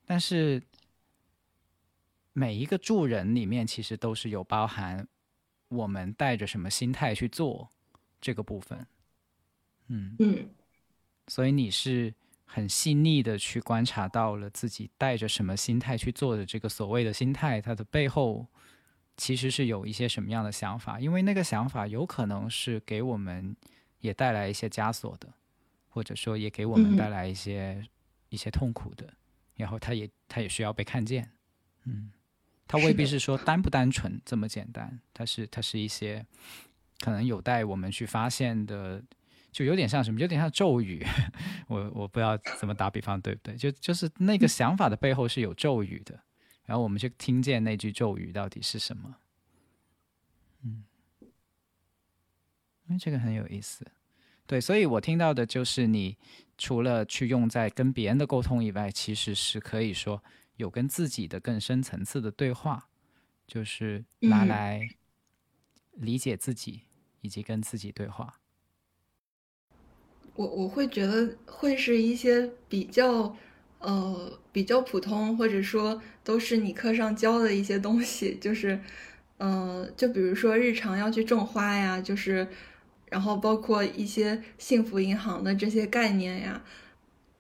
[0.06, 0.62] 但是
[2.32, 5.08] 每一个助人里面，其实都是有包含。
[5.70, 7.68] 我们带着什么心态去做
[8.22, 8.86] 这个部分？
[9.88, 10.48] 嗯嗯，
[11.28, 12.14] 所以你是
[12.46, 18.46] 很细腻的去观察到了自己带着什么心态去做的这个所谓的心态，它的背后
[19.18, 21.00] 其实是有一些什么样的想法？
[21.00, 23.56] 因为那个想法有可能是给我们
[24.00, 25.28] 也带来一些枷锁的，
[25.90, 27.86] 或者说也给我们带来一些
[28.30, 29.14] 一些痛苦的，
[29.56, 31.32] 然后他也他也需要被看见，
[31.86, 32.12] 嗯。
[32.66, 36.26] 它未必是说单不单纯这么简单，它是它是一些
[37.02, 39.04] 可能有待我们去发现的，
[39.52, 41.06] 就有点像什么，有点像咒语。
[41.68, 43.56] 我我不知道怎么打比方，对不对？
[43.56, 46.18] 就就是那个想法的背后是有咒语的，
[46.66, 49.18] 然后我们去听见那句咒语到底是什么。
[50.64, 50.84] 嗯，
[52.88, 53.86] 因为这个很有意思，
[54.46, 56.18] 对，所以我听到的就是你
[56.58, 60.24] 除了去用在跟别人的沟通以外，其实是可以说。
[60.58, 62.88] 有跟自己的更深层次的对话，
[63.48, 64.88] 就是拿来
[65.94, 66.84] 理解自己
[67.22, 68.40] 以及跟自己对话。
[70.36, 73.36] 我我会觉得会是一些比较
[73.84, 78.80] 呃比较普通，或者说都是你课上教的一些东西，就是
[79.38, 82.48] 呃就比如说日常要去种花呀，就是
[83.12, 86.64] 然后包括一些幸福银行的这些概念呀。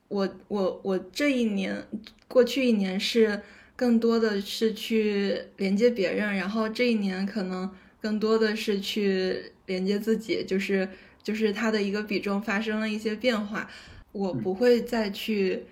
[0.09, 1.87] 我我我这一年，
[2.27, 3.41] 过去一年是
[3.75, 7.67] 更多的是去连接别人，然后这一年可能
[7.99, 10.87] 更多的是去连接自己，就是
[11.23, 13.67] 就是它的一个比重发生了一些变化。
[14.11, 15.63] 我不会再去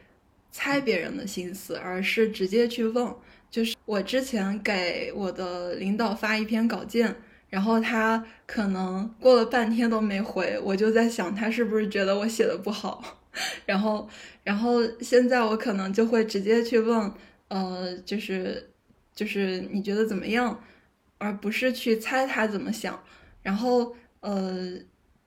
[0.52, 3.14] 猜别人的心思，而是直接去问。
[3.50, 7.14] 就是我之前给我的领导发一篇稿件，
[7.50, 13.18] 然后他可能过了半天都没回，我就在想他是不是觉得我写的不好。
[13.66, 14.08] 然后，
[14.44, 17.12] 然后现在我可能就会直接去问，
[17.48, 18.70] 呃，就是，
[19.16, 20.62] 就是你觉得怎么样，
[21.18, 23.02] 而不是去猜他怎么想。
[23.42, 24.78] 然后，呃，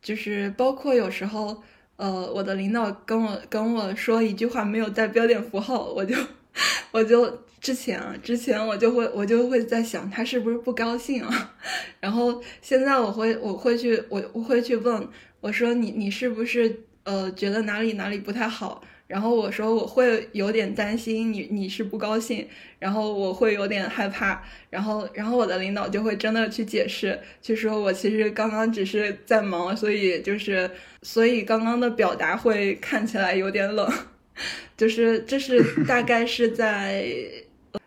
[0.02, 1.62] 就是包括有时候，
[1.96, 6.16] 呃，我的领导跟我跟我说一句话没有带标点符号，我就，
[6.92, 11.54] 我就之前啊，之前我就会我就会在想他是不是不高兴啊。
[12.00, 15.09] 然后现在我会我会去我我会去问
[15.40, 16.80] 我说你你是不是？
[17.04, 30.71] 呃，觉得哪里哪里不太好，然后我说我会有点担心你，你是不高兴，然后我会有点害怕，然后然后我的领导就会真的去解释，就说我其实刚刚只是在忙，所以就是
[31.03, 33.87] 所以刚刚的表达会看起来有点冷，
[34.75, 37.07] 就是这是 大概是在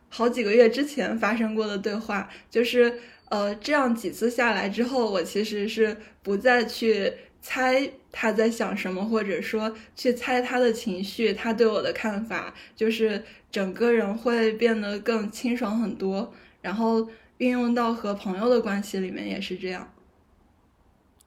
[0.10, 2.94] 好几个月之前发生过的对话，就是
[3.30, 7.12] 呃这样几次下来之后，我其实是不再去。
[7.50, 16.34] 猜他在想什么，或者说去猜他的情绪，他对我的看法，就是整个人会变得更清爽很多。
[16.62, 17.08] 然后
[17.38, 19.90] 运用到和朋友的关系里面也是这样。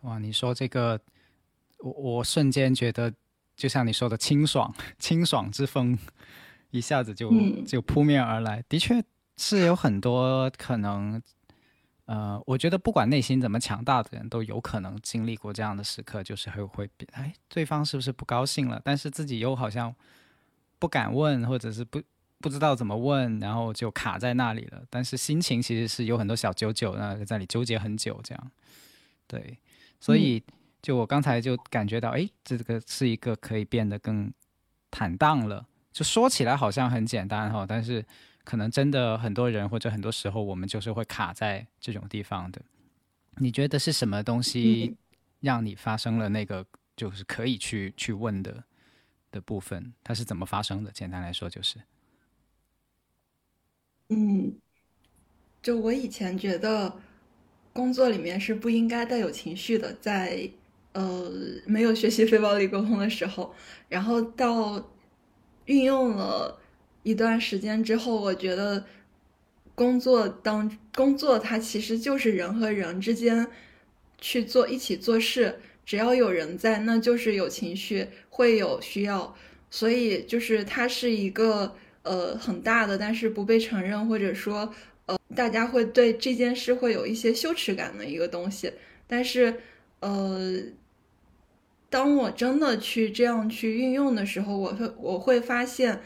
[0.03, 1.01] 哇，你说这个，
[1.79, 3.15] 我我瞬间觉得，
[3.57, 5.99] 就像你说的清爽，清爽之风
[6.71, 7.33] 一下子就
[7.67, 8.63] 就扑面而来。
[8.69, 9.03] 的确
[9.39, 11.23] 是有很多可能。
[12.11, 18.83] 呃，我觉得不管内心怎么强大的人，都有可能经历过这样的时刻，就是会会，哎，对方是不是不高兴了？
[18.85, 19.95] 但是自己又好像
[20.81, 22.03] 不敢问，或者是不
[22.41, 24.83] 不知道怎么问，然后就卡在那里了。
[24.91, 28.51] 但是心情其实是有很多小九九，那在里纠结很久，这样。
[29.29, 29.57] 对，
[30.01, 30.43] 所以
[30.83, 34.33] 就我刚才就感觉到，哎，这个是一个可以变得更
[34.91, 35.65] 坦荡了。
[35.93, 38.05] 就说起来好像很简单哈，但是。
[38.51, 42.61] 可能真的很多人或者很多时候，我们就是会卡在这种地方的。
[43.37, 44.97] 你觉得是什么东西
[45.39, 48.65] 让你发生了那个就是可以去去问的
[49.31, 49.95] 的部分？
[50.03, 50.91] 它是怎么发生的？
[50.91, 51.79] 简单来说就是，
[54.09, 54.53] 嗯，
[55.63, 56.93] 就我以前觉得
[57.73, 60.51] 工作里面是不应该带有情绪的，在
[60.95, 61.31] 呃
[61.67, 63.55] 没有学习非暴力沟通的时候，
[63.89, 64.91] 然后到
[65.67, 66.60] 运用了。
[67.03, 68.85] 一段时间之后，我觉得
[69.75, 73.47] 工作当工作，它其实就是人和人之间
[74.21, 79.35] 去做一起做事，只要有人在，那就是有情绪，会有需要。
[79.71, 84.75] 所以就是它是一个呃很大的，但是不被承认，或者说
[85.07, 88.73] 呃大家会对这件事会有一些羞耻感的一个东西。
[89.07, 89.61] 但是
[90.01, 90.61] 呃，
[91.89, 96.01] 当我真的去这样去运用的时候，我会我会发现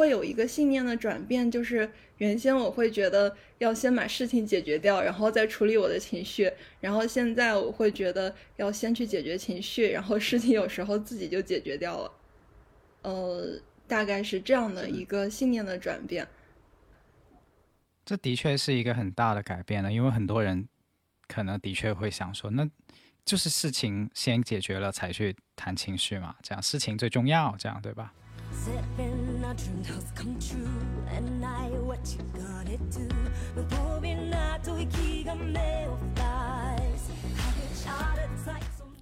[0.00, 1.86] 会有一个信念的转变，就是
[2.16, 12.12] 原先我会觉得要先把事情解决掉，然后再处理我的情绪，然后现在我会觉得要先去解决情绪，然后事情有时候自己就解决掉了。
[13.02, 16.26] 呃，大概是这样的一个信念的转变。
[18.06, 20.66] 这的确是一个很大的改变了，因为很多人
[21.28, 22.66] 可能的确会想说，那
[23.26, 28.14] 就是事情先解决了才去谈情绪嘛，这样事情最重要，这样对吧？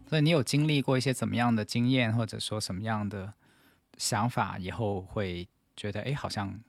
[0.08, 3.34] 所以你有经历过一些怎么样的经验，或者说什么样的？
[3.98, 6.60] 想法以后会觉得，哎，好像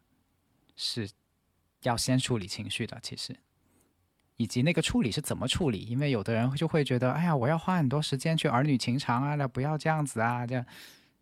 [0.75, 1.07] 是
[1.83, 3.37] 要先处理情绪的，其实，
[4.37, 5.81] 以及那个处理是怎么处理？
[5.81, 10.65] 因为有的人就会觉得，哎呀，我要花很多时间去儿女情长啊，那不要这样子啊，这样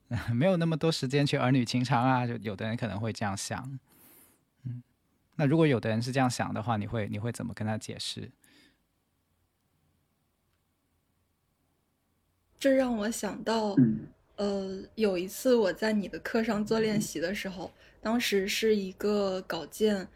[0.34, 3.80] 没有那么多时间去儿女情长啊，就有的人可能会这样想。
[4.64, 4.82] 嗯，
[5.36, 8.32] 那如果有的人是这样想的话，你会你会怎么跟他解释？
[12.60, 13.76] 这让我想到。
[14.38, 20.08] 呃，有一次我在你的课上做练习的时候，当时是一个稿件，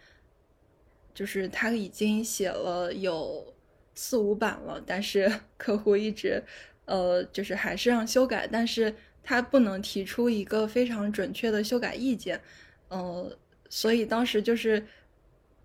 [1.12, 3.52] 就是他已经写了有
[3.96, 6.44] 四五版了，但是 客户一直，
[6.86, 12.42] 呃，就是还是让修改，但是他不能提出一个非常准确的修改意见，
[12.90, 13.38] 呃，
[13.70, 14.86] 所以当时就是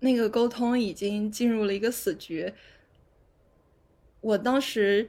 [0.01, 2.53] 那个沟通已经进入了一个死局，
[4.21, 5.09] 我当时。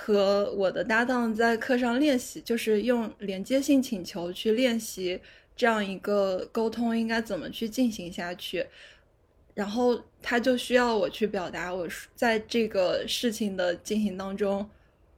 [0.00, 5.20] 和我的搭档在课上练习，就是用连接性请求去练习
[5.56, 8.64] 这样一个沟通应该怎么去进行下去。
[9.54, 14.70] 然后他就需要我去表达我在这个事情的进行当中，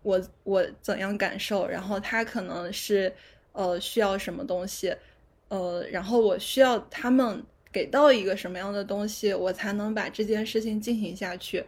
[0.03, 1.67] 我我怎样感受。
[1.67, 3.13] 然后他可能是
[3.53, 4.95] 呃需要什么东西，
[5.49, 7.43] 呃，然后我需要他们
[7.73, 11.65] 给到一个什么样的东西，我才能把这件事情进行下去。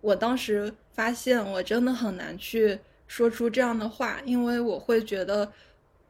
[0.00, 2.78] 我当时发现，我真的很难去
[3.08, 5.50] 说出这样的话，因为我会觉得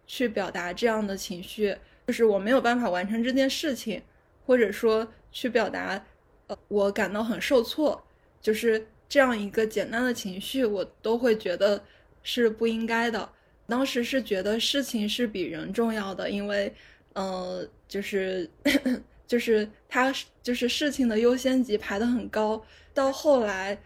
[0.06, 4.02] 去表达这样的情绪，就是我没有办法完成这件事情，
[4.44, 6.04] 或者说去表达，
[6.48, 8.02] 呃，我感到很受挫，
[8.40, 11.82] 就是这样一个简单的情绪，我都会觉得
[12.22, 13.28] 是不应该的。
[13.68, 16.72] 当时是觉得事情是比人重要的，因为，
[17.14, 18.48] 呃，就是
[19.26, 22.62] 就是他就是事情的优先级排得很高。
[22.94, 23.76] 到后来，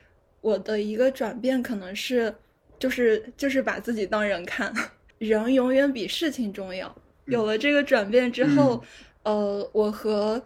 [0.43, 2.35] 我的一个转变可能是，
[2.79, 4.73] 就是就是把自己当人看，
[5.19, 6.95] 人永远比事情重要。
[7.27, 8.83] 有了这个转变之后，
[9.23, 10.43] 呃，我和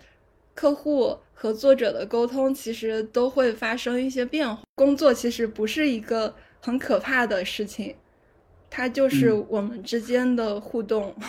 [0.55, 4.63] 客户和作者的沟通其实都会发生一些变化。
[4.75, 7.95] 工作其实不是一个很可怕的事情，
[8.71, 11.15] 它就是我们之间的互动。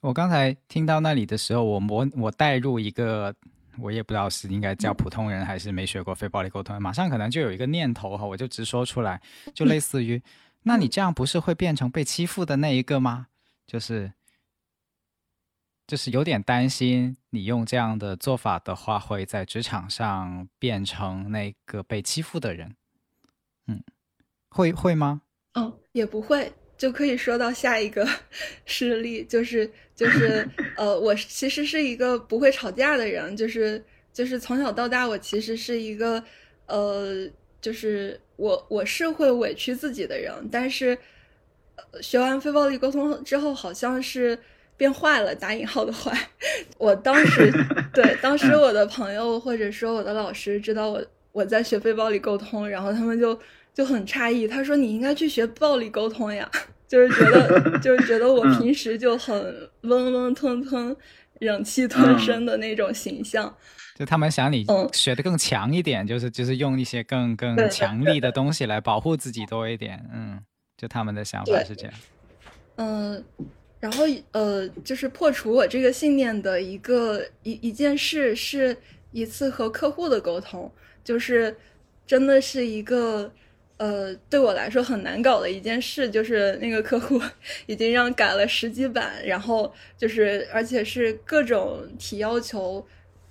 [0.00, 3.34] 我刚才听到那里的时候，我模我带入一个。
[3.78, 9.20] 我也不知道是应该叫普通人还是没学过非暴力沟通，马上可能就有一个念头哈，我就直说出来，
[9.52, 10.22] 就类似于，
[10.62, 13.26] 那你这样不是会变成被欺负的那一个吗？
[13.66, 14.10] 就是，
[15.86, 22.74] 就是有点担心你用这样的做法的话，会在职场上变成那个被欺负的人。
[23.68, 23.82] 嗯，
[24.50, 25.22] 会会吗？
[25.54, 26.52] 哦，也不会。
[26.76, 28.06] 就可以说到下一个
[28.66, 33.82] 事例，就是就是呃，我其实是一个不会吵架的人，就是
[34.12, 36.22] 就是从小到大，我其实是一个
[36.66, 37.26] 呃，
[37.62, 40.98] 就是我我是会委屈自己的人，但是
[42.02, 44.38] 学完非暴力沟通之后，好像是
[44.76, 46.16] 变坏了，打引号的坏。
[46.78, 47.50] 我当时
[47.92, 53.38] 对当时我的朋友或者说我的老师知道我我在学非暴力沟通，然后他们就。
[53.76, 56.50] 就很诧异，他说：“你应该去学暴力沟通呀，
[56.88, 60.96] 就是觉得，就是觉得我平时就很温温吞吞、
[61.40, 63.54] 忍气吞声的那种形象。
[63.94, 64.64] 就他们想你
[64.94, 70.02] 学的更强一点，就是就是用一些更更强力的东西来保护自己多一点。
[70.10, 70.40] 嗯，
[70.78, 71.94] 就他们的想法是这样。
[72.76, 73.22] 嗯，
[73.80, 78.76] 然后呃，就是破除我这个信念的一个一一件事，是
[79.12, 80.70] 一次和客户的沟通，
[81.04, 81.56] 就是
[82.06, 83.32] 真的是一个。”
[83.78, 87.20] 呃，对我来说很难搞的一件事，就是那个客户
[87.66, 92.82] 已经让改了十几版，然后就是而且是各种提要求，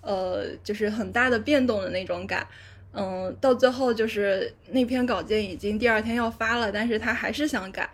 [0.01, 2.47] 呃，就是很大的变动的那种改，
[2.93, 7.89] 嗯，到最后就是那篇稿件已经第二天要发了，但是他还是想改，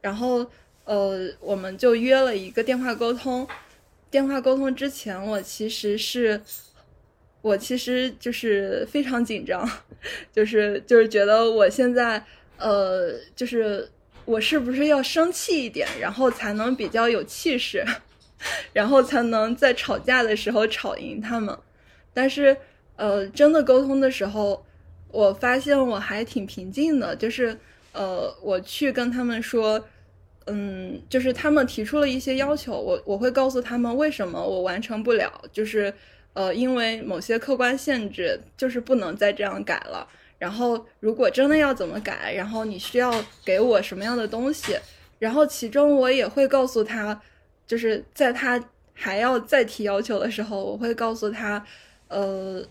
[0.00, 0.48] 然后
[0.84, 3.46] 呃，我们就约了一个电话沟通。
[4.10, 6.40] 电话沟通之前，我其实是，
[7.42, 9.68] 我其实就是非常紧张，
[10.32, 12.24] 就是就是觉得我现在
[12.58, 13.88] 呃，就是
[14.24, 17.84] 我是不是要生气一点，然后才能比较有气势，
[18.74, 21.56] 然后才能在吵架的时候吵赢他们。
[22.12, 22.56] 但是
[22.96, 24.66] 呃，真的沟通的时候，
[25.12, 27.56] 我发现我还挺平静的，就是
[27.92, 29.86] 呃，我去跟他们说。
[30.46, 35.92] 嗯，就是他们提出了一些要求，我我会告诉他们为什么我完成不了，就是
[36.32, 40.06] 呃，因为某些客观限制，就是不能再这样改了。
[40.38, 44.76] 然后如果真的要怎么改，然后你需要给我什么样的东西，
[45.18, 47.20] 然后其中我也会告诉他，
[47.66, 48.62] 就是在他
[48.94, 51.64] 还要再提要求的时候，我会告诉他，
[52.08, 52.64] 呃。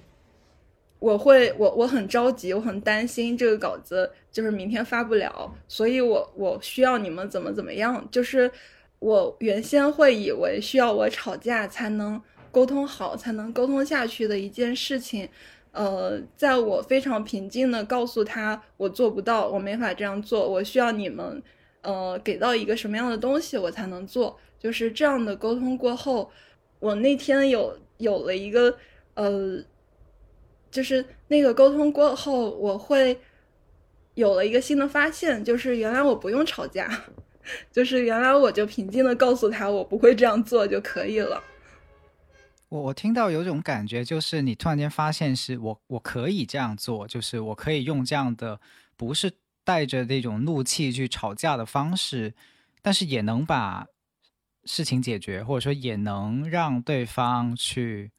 [1.00, 8.06] 我会，我我很着急，我很担心这个稿子就是明天发不了，所以我我需要你们怎么怎么样。
[8.12, 8.52] 就是
[9.00, 12.22] 我原先会以为需要我吵架才能
[12.52, 15.30] 沟通好，才能沟通下去的一件事情，
[15.72, 21.42] 呃，在我非常平静的告诉他我做不到，我没法这样做，我需要你们，
[21.82, 24.38] 呃，给到一个什么样的东西我才能做。
[24.60, 26.30] 就是这样的沟通过后，
[26.80, 28.76] 我那天有有了一个
[29.14, 29.64] 呃。
[30.72, 33.20] 就是那个沟通过后，我会
[34.14, 36.90] 有了一个新的发现，就是原来我不用吵架，
[37.72, 41.42] 就是原来我就平静的告诉他我不会这样做就可以了。
[42.70, 48.60] 我我听到有种感觉，就是你突然间发现是我我可以这样做，就是我可以用这样的
[48.96, 49.32] 不是
[49.64, 52.36] 带着那种怒气去吵架的方式，
[52.84, 53.88] 但是也能把
[54.66, 58.12] 事情解决，或者说也能让对方去。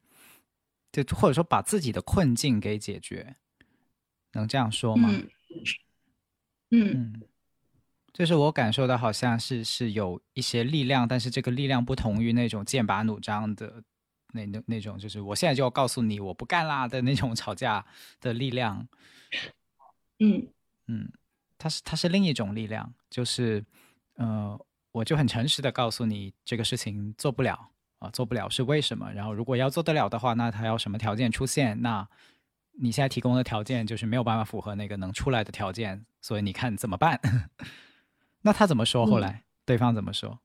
[0.91, 3.37] 就或者说把自己的困境给解决，
[4.33, 5.09] 能这样说吗？
[6.69, 7.21] 嗯嗯，
[8.13, 13.83] 就是我感受到好像是是有一些力量，但是这个力量不同于那种剑拔弩张的
[14.33, 17.85] 那那那种，就是我现在就要告诉你我不干啦的那种吵架
[18.19, 18.87] 的力量。
[20.19, 20.47] 嗯
[20.87, 21.11] 嗯，
[21.57, 23.65] 它是它是另一种力量，就是
[24.15, 24.57] 呃，
[24.91, 27.71] 我就很诚实的告诉你这个事情做不了。
[28.01, 29.11] 啊，做不了是为什么？
[29.13, 31.81] 然后如果要做得了的话，那他要什么条件出现？
[31.83, 32.07] 那
[32.79, 37.19] 你现在提供的条件就是没有办法符合那个能出来的条件，所以你看怎么办？
[38.41, 39.05] 那他怎么说？
[39.05, 40.39] 后来对方怎么说？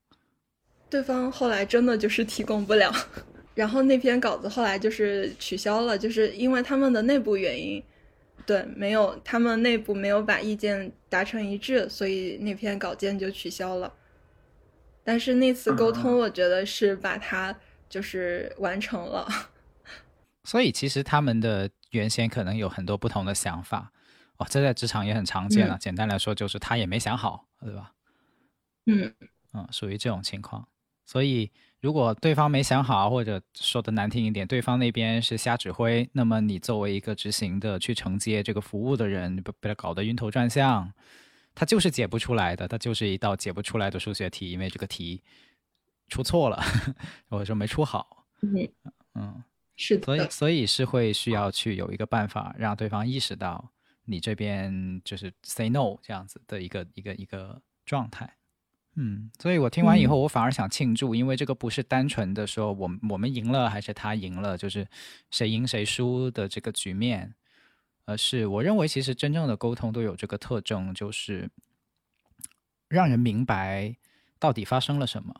[0.87, 2.93] 对方后来真的就是提供不了，
[3.55, 7.83] 然后那篇稿子后来就是取消了，就是因为他们的内部原因，
[8.45, 13.91] 对，没有他们内部没有把意见达成一致，所以那篇稿件就取消了。
[15.07, 19.25] 但是那次沟通，我觉得是把它就是完成了。
[20.43, 23.93] 所以其实他们的原先可能有很多不同的想法，
[24.35, 25.77] 哦，这在职场也很常见了。
[25.79, 27.93] 简单来说，就是他也没想好，对吧？
[28.87, 29.13] 嗯
[29.53, 30.67] 嗯，属于这种情况。
[31.05, 31.49] 所以
[31.79, 40.91] 如果对方没想好，或者说的难听一点，对方那边是瞎指挥，那么你作为一个执行的去承接这个服务的人，被被他搞得晕头转向。
[41.59, 45.23] 它就是解不出来的，它就是一道解不出来的数学题，因为这个题
[46.07, 46.61] 出错了，
[47.29, 48.27] 或者说没出好。
[48.43, 48.69] 嗯
[49.15, 49.43] 嗯，
[49.75, 50.05] 是的。
[50.05, 53.71] 所以所以是会需要去有一个办法，让对方意识到
[54.05, 58.35] 你这边就是 say no 这样子的一个一个一个状态。
[58.93, 64.87] 嗯，所以我听完以后，我反而想庆祝，因为这个不是单纯的说我我们赢了还是他赢了，就是
[65.31, 67.33] 谁赢谁输的这个局面。
[68.07, 71.49] 而是我认为，其实真正的沟通都有这个特征，就是
[72.87, 73.97] 让人明白
[74.39, 75.35] 到底发生了什么，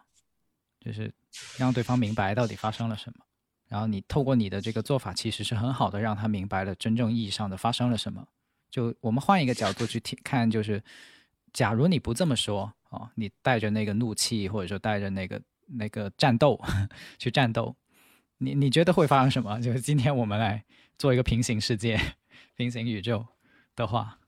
[0.82, 1.14] 就是
[1.58, 3.24] 让对方明白到底发生了什么。
[3.70, 8.28] 然后你透过你的这个做法，其实是很好的，让他明白了真正意义上的发生了什么。
[8.70, 10.84] 就我们换一个角度去听看，就是
[11.54, 16.62] 假如你不这么说哦，你带着那个怒气，或者说带着那个那个战斗
[17.18, 17.74] 去战斗，
[18.40, 19.58] 你你觉得会发生什么？
[19.62, 20.66] 就是今天我们来
[20.98, 21.98] 做一个平行世界。
[22.56, 23.26] 平行宇宙
[23.76, 24.20] 的话，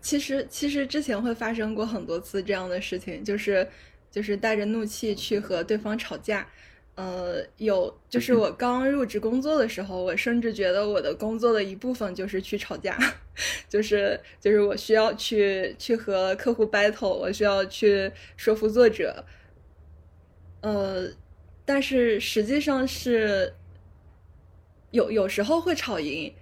[0.00, 3.68] 其实其实之前会发生过很多次这样的事情，就是
[4.10, 6.48] 就是带着怒气去和对方吵架。
[6.94, 12.98] 呃，有就是我刚入职工作的时候，我甚至觉得我的工作的一部分就是去吵架，
[13.68, 19.24] 就是就是我需要去去和客户 battle，我需要去说服作者。
[20.62, 21.08] 呃，
[21.64, 23.54] 但是实际上是。
[24.90, 26.32] 有有时候会吵赢，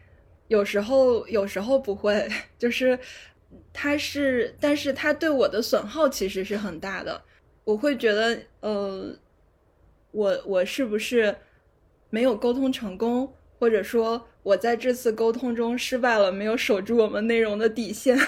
[0.48, 2.28] 有时候有时候不会，
[2.58, 2.98] 就是
[3.72, 7.22] 他是，但是他对我的损耗其实是很大的。
[7.64, 9.14] 我会觉得，呃，
[10.12, 11.36] 我我是不是
[12.10, 18.18] 没有沟通成功，或者说我在这次沟通中失败了，没有守住我们内容的底线。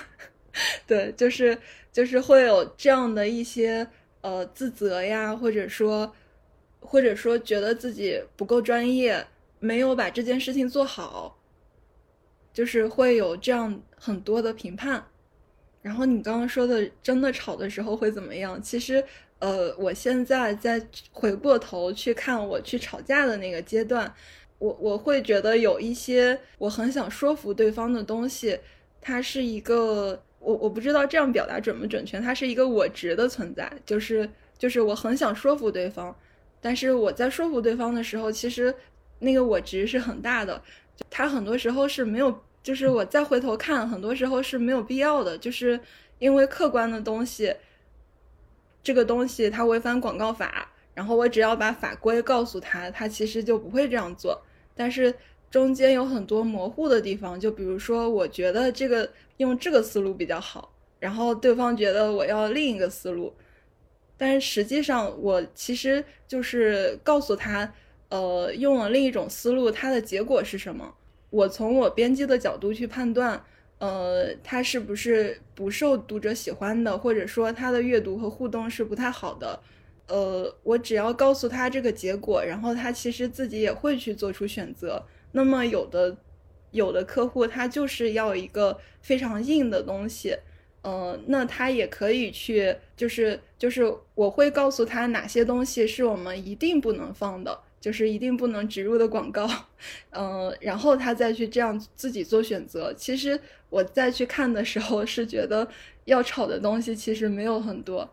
[0.86, 1.56] 对，就是
[1.90, 3.86] 就是会有这样的一些
[4.20, 6.14] 呃自责呀，或者说
[6.80, 9.26] 或者说觉得自己不够专业，
[9.60, 11.38] 没有把这件事情做好，
[12.52, 15.06] 就是会有这样很多的评判。
[15.82, 18.60] 然后你刚刚说的真的吵的时候会怎么样？
[18.60, 19.02] 其实，
[19.38, 24.12] 呃，我现在在回过头去看我去吵架的那个阶段，
[24.58, 28.58] 我我会觉得有一些我很想说服对方的东西，
[29.00, 36.14] 它是一个我我不知道这样表达准不准确，它是一个我值的存在，就是就是我很想说服对方，
[36.60, 38.74] 但是我在说服对方的时候，其实
[39.20, 40.60] 那个我值是很大的，
[41.08, 42.42] 他很多时候是没有。
[42.62, 45.80] 就是我再回头看，很多时候是没有必要的，就是
[46.18, 47.56] 因为客观的东西，
[48.82, 54.38] 这个东西它违反广告法，然后我只要把法规告诉他，他其实就不会这样做。
[54.76, 55.12] 但是
[55.50, 63.32] 中间有很多模糊的地方，就比如说，我觉得这个用这个思路比较好，然后对方觉得我要另一个思路，
[64.18, 67.72] 但是实际上我其实就是告诉他，
[68.10, 70.94] 呃，用了另一种思路，它的结果是什么。
[71.30, 73.42] 我从我编辑的角度去判断，
[73.78, 79.60] 呃，它是不是不受读者喜欢的，或者说它的阅读和互动是不太好的，
[80.08, 85.06] 呃，我只要告诉他这个结果，然后他其实自己也会去做出选择。
[85.32, 86.16] 那么有的
[86.72, 90.36] 有的客户他就是要一个非常硬的东西，
[90.82, 97.60] 呃，那他也可以去，就是就是我会告诉他哪些东西是我们一定不能放的。
[97.80, 99.48] 就是一定不能植入的广告，
[100.10, 102.92] 嗯， 然后他再去这样自己做选择。
[102.92, 105.66] 其实我再去看的时候，是觉得
[106.04, 108.08] 要炒的东西其实没有很多。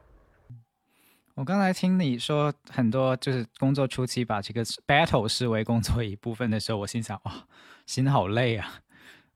[1.36, 7.46] 我刚才听你说很多，就是工作初期把这个 battle 视为工作一部分的时候，我心想哇，
[7.86, 8.80] 心好累啊。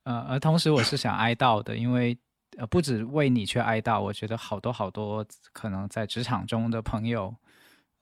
[0.04, 2.18] 呃，而同时我是想哀悼的，因为
[2.58, 7.36] 呃，不止为你去哀悼，我觉得好多好多可能在职场中的朋友，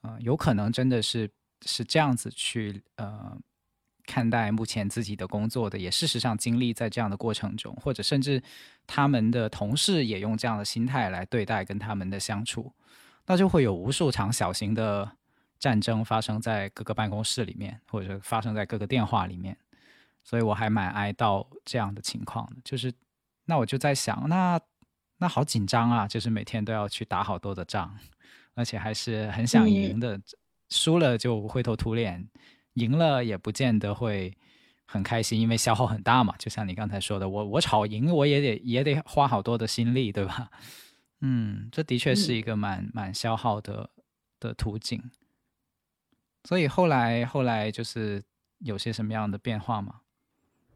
[0.02, 1.28] 呃，有可能真的是。
[1.66, 3.36] 是这样子去呃
[4.06, 8.42] 看待目前自己的工作的，也事实上经历在这样的过程中，或者甚至
[8.86, 12.72] 他们的同事也用这样的心态来对待跟他们的相处，
[13.26, 15.10] 那就会有无数场小型的
[15.58, 19.56] 战争发生在各个办公室里面，或者发生在各个电话里面，
[20.24, 22.56] 所以我还蛮哀悼这样的情况的。
[22.64, 22.92] 就是
[23.44, 24.60] 那我就在想，那
[25.18, 27.96] 那好紧张啊，就是每天都要去打好多的仗，
[28.54, 30.18] 而且还是很想赢的。
[30.70, 32.28] 输了就灰头土脸，
[32.74, 34.32] 赢了也不见得会
[34.86, 36.34] 很开心，因为消耗很大嘛。
[36.38, 40.50] 就像你刚才说的，我我炒赢我也得也得花好多的心力，对吧？
[41.22, 43.90] 嗯，这的确是一个蛮蛮消耗的
[44.38, 45.10] 的途径。
[46.44, 48.22] 所以后来后来就是
[48.60, 50.00] 有些什么样的变化吗？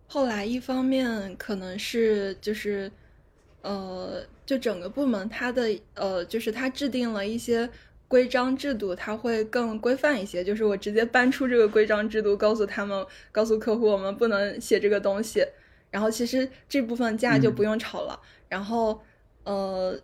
[0.07, 2.90] 后来一方面可能是就是
[3.62, 7.70] 呃，就整个部门它的呃，就是它制定了一些。
[8.15, 15.45] 规章制度它会更规范一些，就是我直接搬出这个规章制度，告诉他们，告诉客户，我们不能写这个东西。
[15.91, 18.21] 然后其实这部分架就不用吵了。
[18.49, 19.03] 然后
[19.43, 20.01] 呃，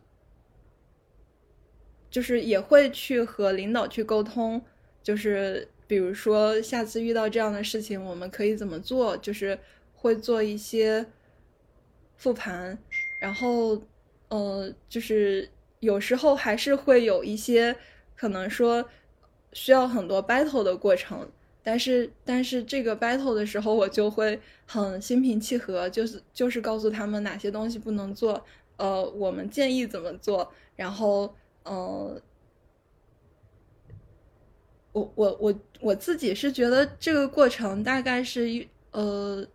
[2.10, 4.60] 就是也会去和领导去沟通，
[5.04, 9.16] 就是比如说下次遇到这样的事情，我们可以怎么做？
[9.18, 9.56] 就是
[9.94, 11.06] 会做一些
[12.16, 12.76] 复盘。
[13.20, 13.80] 然后
[14.30, 15.48] 呃，就是
[15.78, 17.76] 有时候还是会有一些。
[18.20, 18.84] 可能说
[19.54, 21.26] 需要很多 battle 的过程，
[21.62, 28.44] 但是但是这个 battle 的时候，我就会很心平气和，就是就是告诉他们哪些东西不能做，
[28.76, 32.20] 呃，我们建议怎么做，然后嗯，
[34.92, 39.46] 我我我我自己是觉得这个过程大概是一呃，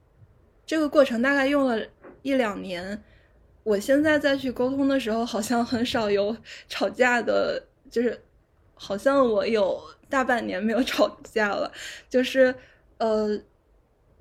[0.66, 1.80] 这个过程大概用了
[2.24, 3.04] 一两年，
[3.62, 6.36] 我现在再去沟通的时候，好像很少有
[6.68, 8.20] 吵架的，就是。
[8.76, 11.72] 好像我有大半年没有 吵架了，
[12.10, 12.54] 就是，
[13.00, 13.40] 呃，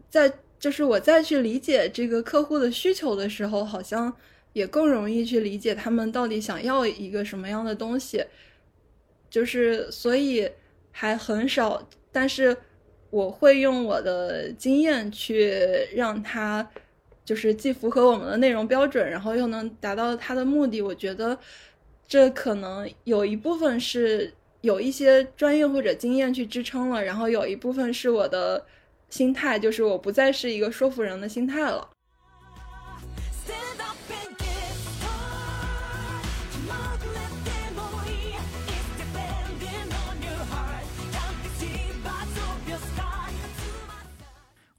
[0.09, 4.11] 在就是我再去理解这个客户的需求的时候，好像
[4.55, 8.25] 也更容易去理解他们到底想要一个什么样的东西，
[9.29, 10.51] 就是所以
[10.91, 12.57] 还很少，但是
[13.11, 15.53] 我会用我的经验去
[15.95, 16.67] 让他
[17.25, 20.81] 就是既符合我们的内容标准，然后又能达到他的目的。
[20.81, 21.39] 我觉得
[22.09, 24.33] 这可能有一部分是。
[24.65, 28.65] 有一些专业或者经验去支撑了，然后有一部分是我的
[29.11, 31.91] 心态，就是我不再是一个说服人的心态了。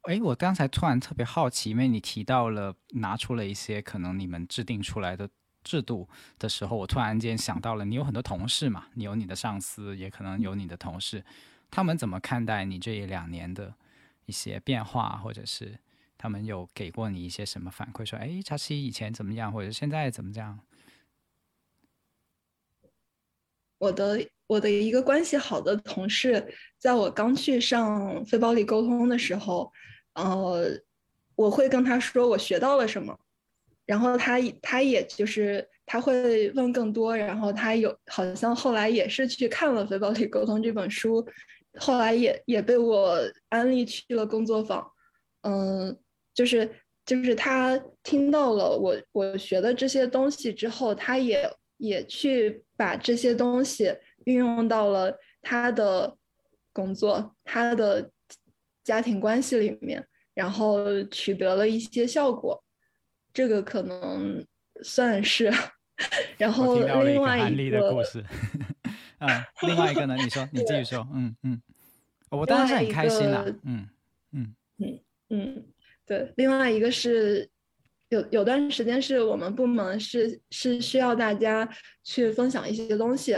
[0.07, 5.29] 哎，我刚才突然特别好奇，因为你提到了拿出了一些可能你们制定出来的
[5.66, 6.07] 制度
[6.39, 11.22] 的时候，我突然间想到了，你有很多同事嘛，你有你的上司，也可能有你的同事，
[11.70, 13.74] 他们怎么看待你这一两年的
[14.28, 15.78] 一些变化，或者是
[16.18, 20.59] 他们有给过你一些什么反馈，说，哎，查西以前怎么样，或者现在怎么样？
[23.80, 29.74] 我的我的一个关系好的同事，在我刚去上非暴力沟通的时候。
[30.13, 30.80] 呃，
[31.36, 33.20] 我会跟他说我学到了什么，
[33.86, 41.25] 然后他他也就是他会问更多，然后他有好像后来也是去看了《非暴力沟通》这本书，
[41.79, 43.17] 后来也也被我
[43.49, 44.86] 安利去了工作坊，
[45.41, 45.97] 嗯，
[46.33, 46.69] 就是
[47.05, 56.17] 就是他听到了我我学的这些东西之后，他也也去把这些东西运用到了他的
[56.73, 58.11] 工作，他的。
[58.86, 60.05] 家庭关系里面，
[60.36, 62.63] 然后取得了一些效果，
[63.36, 64.43] 这个可能
[64.81, 65.51] 算是。
[66.38, 68.23] 然后另外一个故事，
[69.19, 69.29] 嗯，
[69.67, 70.15] 另外一个呢？
[70.15, 71.07] 你说，你继续说。
[71.13, 71.61] 嗯嗯，
[72.29, 73.55] 我当然是很开心的。
[73.63, 73.88] 嗯
[74.31, 75.65] 嗯嗯嗯，
[76.05, 76.33] 对。
[76.36, 77.49] 另外一个是
[78.09, 81.69] 有有段时间是我们部门是是需要大家
[82.03, 83.38] 去分享一些东西。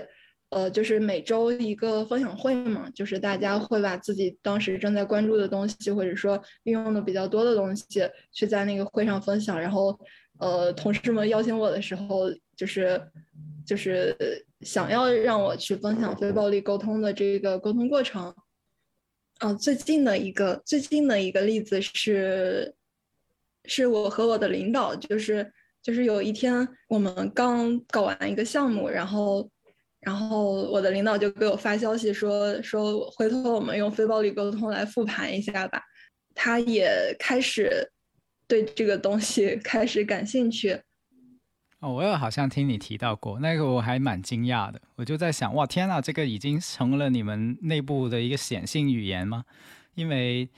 [0.49, 9.59] 呃，就是每周一个分享会嘛，就是大家会把自己当时正在关注的东西，或者说运用的比较多的东西，去在那个会上分享。
[9.59, 9.99] 然后，
[10.39, 13.01] 呃，同事们邀请我的时候，就是
[13.65, 14.15] 就是
[14.61, 18.33] 想要让我去分享非暴力沟通的这个沟通过程。
[19.39, 22.73] 啊，最近的一个最近的一个例子是，
[23.65, 25.51] 是我和我的领导，就是
[25.83, 29.49] 就是有一天我们刚搞完一个项目，然后。
[30.01, 35.81] 然后我的领导就给我发消息说说回头我们用非暴力沟通来复盘一下吧。
[36.35, 37.91] 他也开始
[38.47, 40.79] 对这个东西开始感兴趣。
[41.79, 44.81] 哦，我也好像听你提到过那个，我还蛮惊讶的。
[44.95, 49.45] 我就在想，哇，天呐，这个已经成了你们内部的一个显性语言吗？
[49.95, 50.49] 因为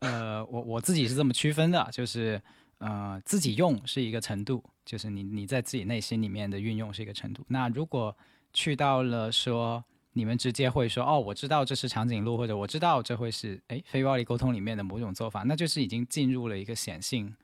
[0.00, 2.40] 呃，我我自己是这么区分的，就是
[2.78, 7.44] 呃，自己用是一个程度，就是你你在自己内心里面的运用是一个程度。
[7.48, 8.16] 那如果
[8.52, 9.82] 去到了说，
[10.12, 17.34] 你们直接会说哦，我知道这是长颈鹿，或者我知道这会是哎非暴力沟通里面的某种做法，那就是已经进入了一个显性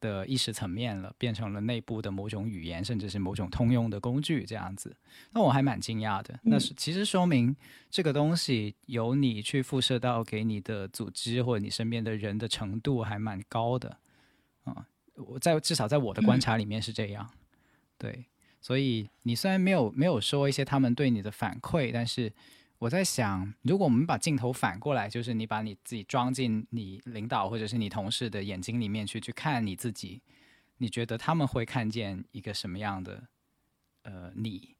[0.00, 4.94] 的意识层面了，变成了内部的某种语言，甚至是某种通用的工具这样子。
[5.32, 7.54] 那我还蛮惊讶的，那是其实说明
[7.90, 13.96] 这个东西由你去辐射到给你的组织或者你身边的人的程度还蛮高的
[14.64, 14.86] 啊。
[15.16, 17.30] 我在至少在我的观察里面是这样，
[17.98, 18.24] 对。
[18.60, 22.32] 所以你虽然没有没有说一些他们对你的反馈，但是
[22.78, 30.22] 我在想，如果我们把镜头反过来，就是你把你自己装进你领导或者是你同事的眼睛里面去去看你自己，
[30.78, 33.28] 你觉得他们会看见一个什么样的
[34.02, 34.76] 呃你？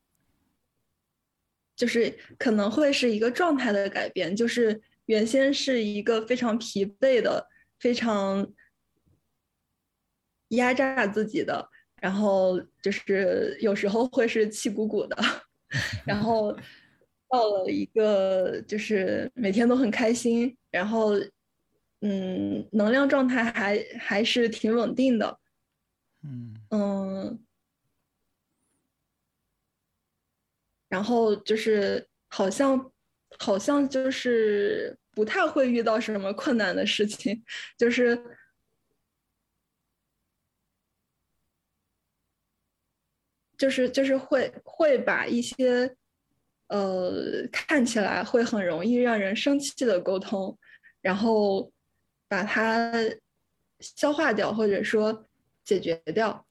[1.76, 8.46] 就是可能会是一个状态的改变，就是原先是一个非常疲惫的、非常
[10.48, 11.70] 压榨自己的。
[12.00, 15.16] 然后就是有时候会是气鼓鼓的，
[16.06, 16.52] 然后
[17.30, 21.12] 到了一个就是每天都很开心，然后
[22.02, 25.38] 嗯，能量状态还还是挺稳定的，
[26.24, 26.54] 嗯。
[26.70, 27.40] 嗯，
[30.88, 32.90] 然后就是好像
[33.38, 37.42] 好像就是不太会遇到什么困难的事情，
[37.78, 38.18] 就是。
[43.60, 45.94] 就是就是会会把一些，
[46.68, 50.56] 呃，看起来会很容易让人生气的沟通，
[51.02, 51.70] 然后
[52.26, 52.90] 把它
[53.80, 55.26] 消化掉，或者说
[55.62, 56.46] 解决掉。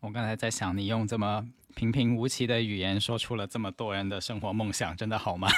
[0.00, 5.48] 我刚才在想，你用这么平平无奇的语言说出了这么多人的生活梦想，真的好吗？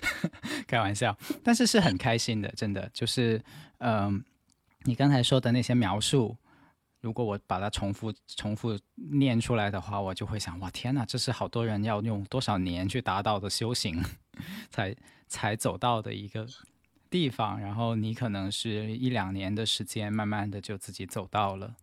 [0.66, 3.38] 开玩笑，但是是很开心的，真的就是，
[3.80, 4.24] 嗯，
[4.84, 6.34] 你刚才说的那些描述。
[7.04, 14.02] 如果我把它重复重复念出来的话，我就会想：哇，天哪，这是好多人要用多少年去达到的修行，
[14.72, 14.96] 才
[15.28, 16.46] 才走到的一个
[17.10, 17.60] 地方。
[17.60, 21.76] 然后你可能是一两年的时间，慢慢的就自己走到了。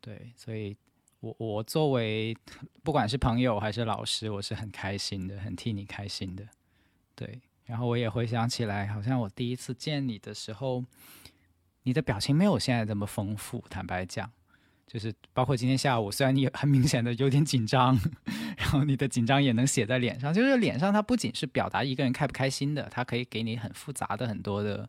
[0.00, 0.74] 对，所以
[1.20, 2.34] 我我作为
[2.82, 6.42] 不管是朋友还是老师，我是很开心的，很替你开心的。
[7.14, 10.82] 对，然后我也回想起来，好像我第一次见你的时候，
[11.82, 14.32] 你的表情没有现在这么丰富，坦白讲。
[14.86, 17.98] 就是包括今天下午，虽然你很明显的有点紧张，
[18.56, 20.32] 然后你的紧张也能写在脸上。
[20.32, 24.88] 就是脸上它不仅是表达一个人开不开心的，它可以给你很复杂的很多的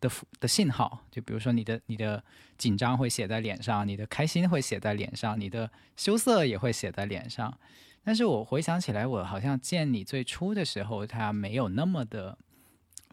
[0.00, 0.10] 的
[0.40, 1.04] 的信号。
[1.10, 2.22] 就比如说你的你的
[2.56, 7.58] 紧张会写在脸上，你的开心会写在脸上，你的羞涩也会写在脸上。
[8.02, 12.38] 但是我回想起来，我好像见你最初的时候，它没有那么的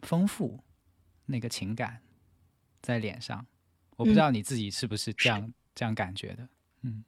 [0.02, 0.62] 丰富
[1.26, 2.00] 那个情感
[2.80, 3.44] 在脸上。
[3.96, 5.52] 我不知道你自己是不是这样。
[5.74, 6.48] 这样感觉的，
[6.82, 7.04] 嗯，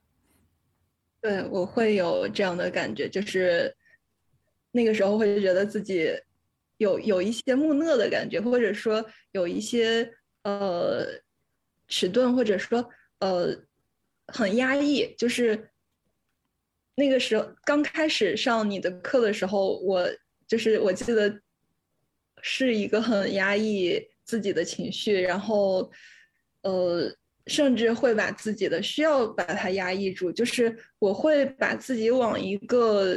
[1.21, 3.73] 对我会有这样的感觉，就是
[4.71, 6.11] 那个时候会觉得自己
[6.77, 10.13] 有有一些木讷的感觉，或者说有一些
[10.43, 11.05] 呃
[11.87, 12.89] 迟钝，或者说
[13.19, 13.55] 呃
[14.27, 15.15] 很压抑。
[15.17, 15.69] 就是
[16.95, 20.05] 那个时候刚开始上你的课的时候，我
[20.45, 21.41] 就是我记得
[22.41, 25.89] 是一个很压抑自己的情绪，然后
[26.63, 27.15] 呃。
[27.47, 33.15] 甚至会把自己的需要把它压抑住，就是我会把自己往一个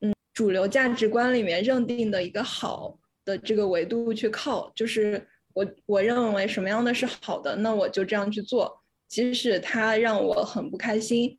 [0.00, 11.38] 嗯主流价值观里面认定的一个好的这个维度去靠，就是我我认为什么样的是好的，那我就这样去做，即使它让我很不开心，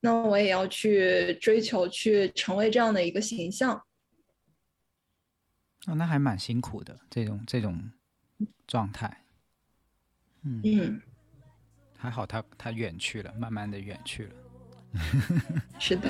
[0.00, 3.82] 那我也要去追求去成为这样的一个形象。
[5.86, 7.90] 哦，那还蛮辛苦的这种这种
[8.66, 9.24] 状态，
[10.42, 11.00] 嗯。
[12.06, 14.32] 还好他他远去了慢慢的远去了。
[15.80, 16.08] 是的。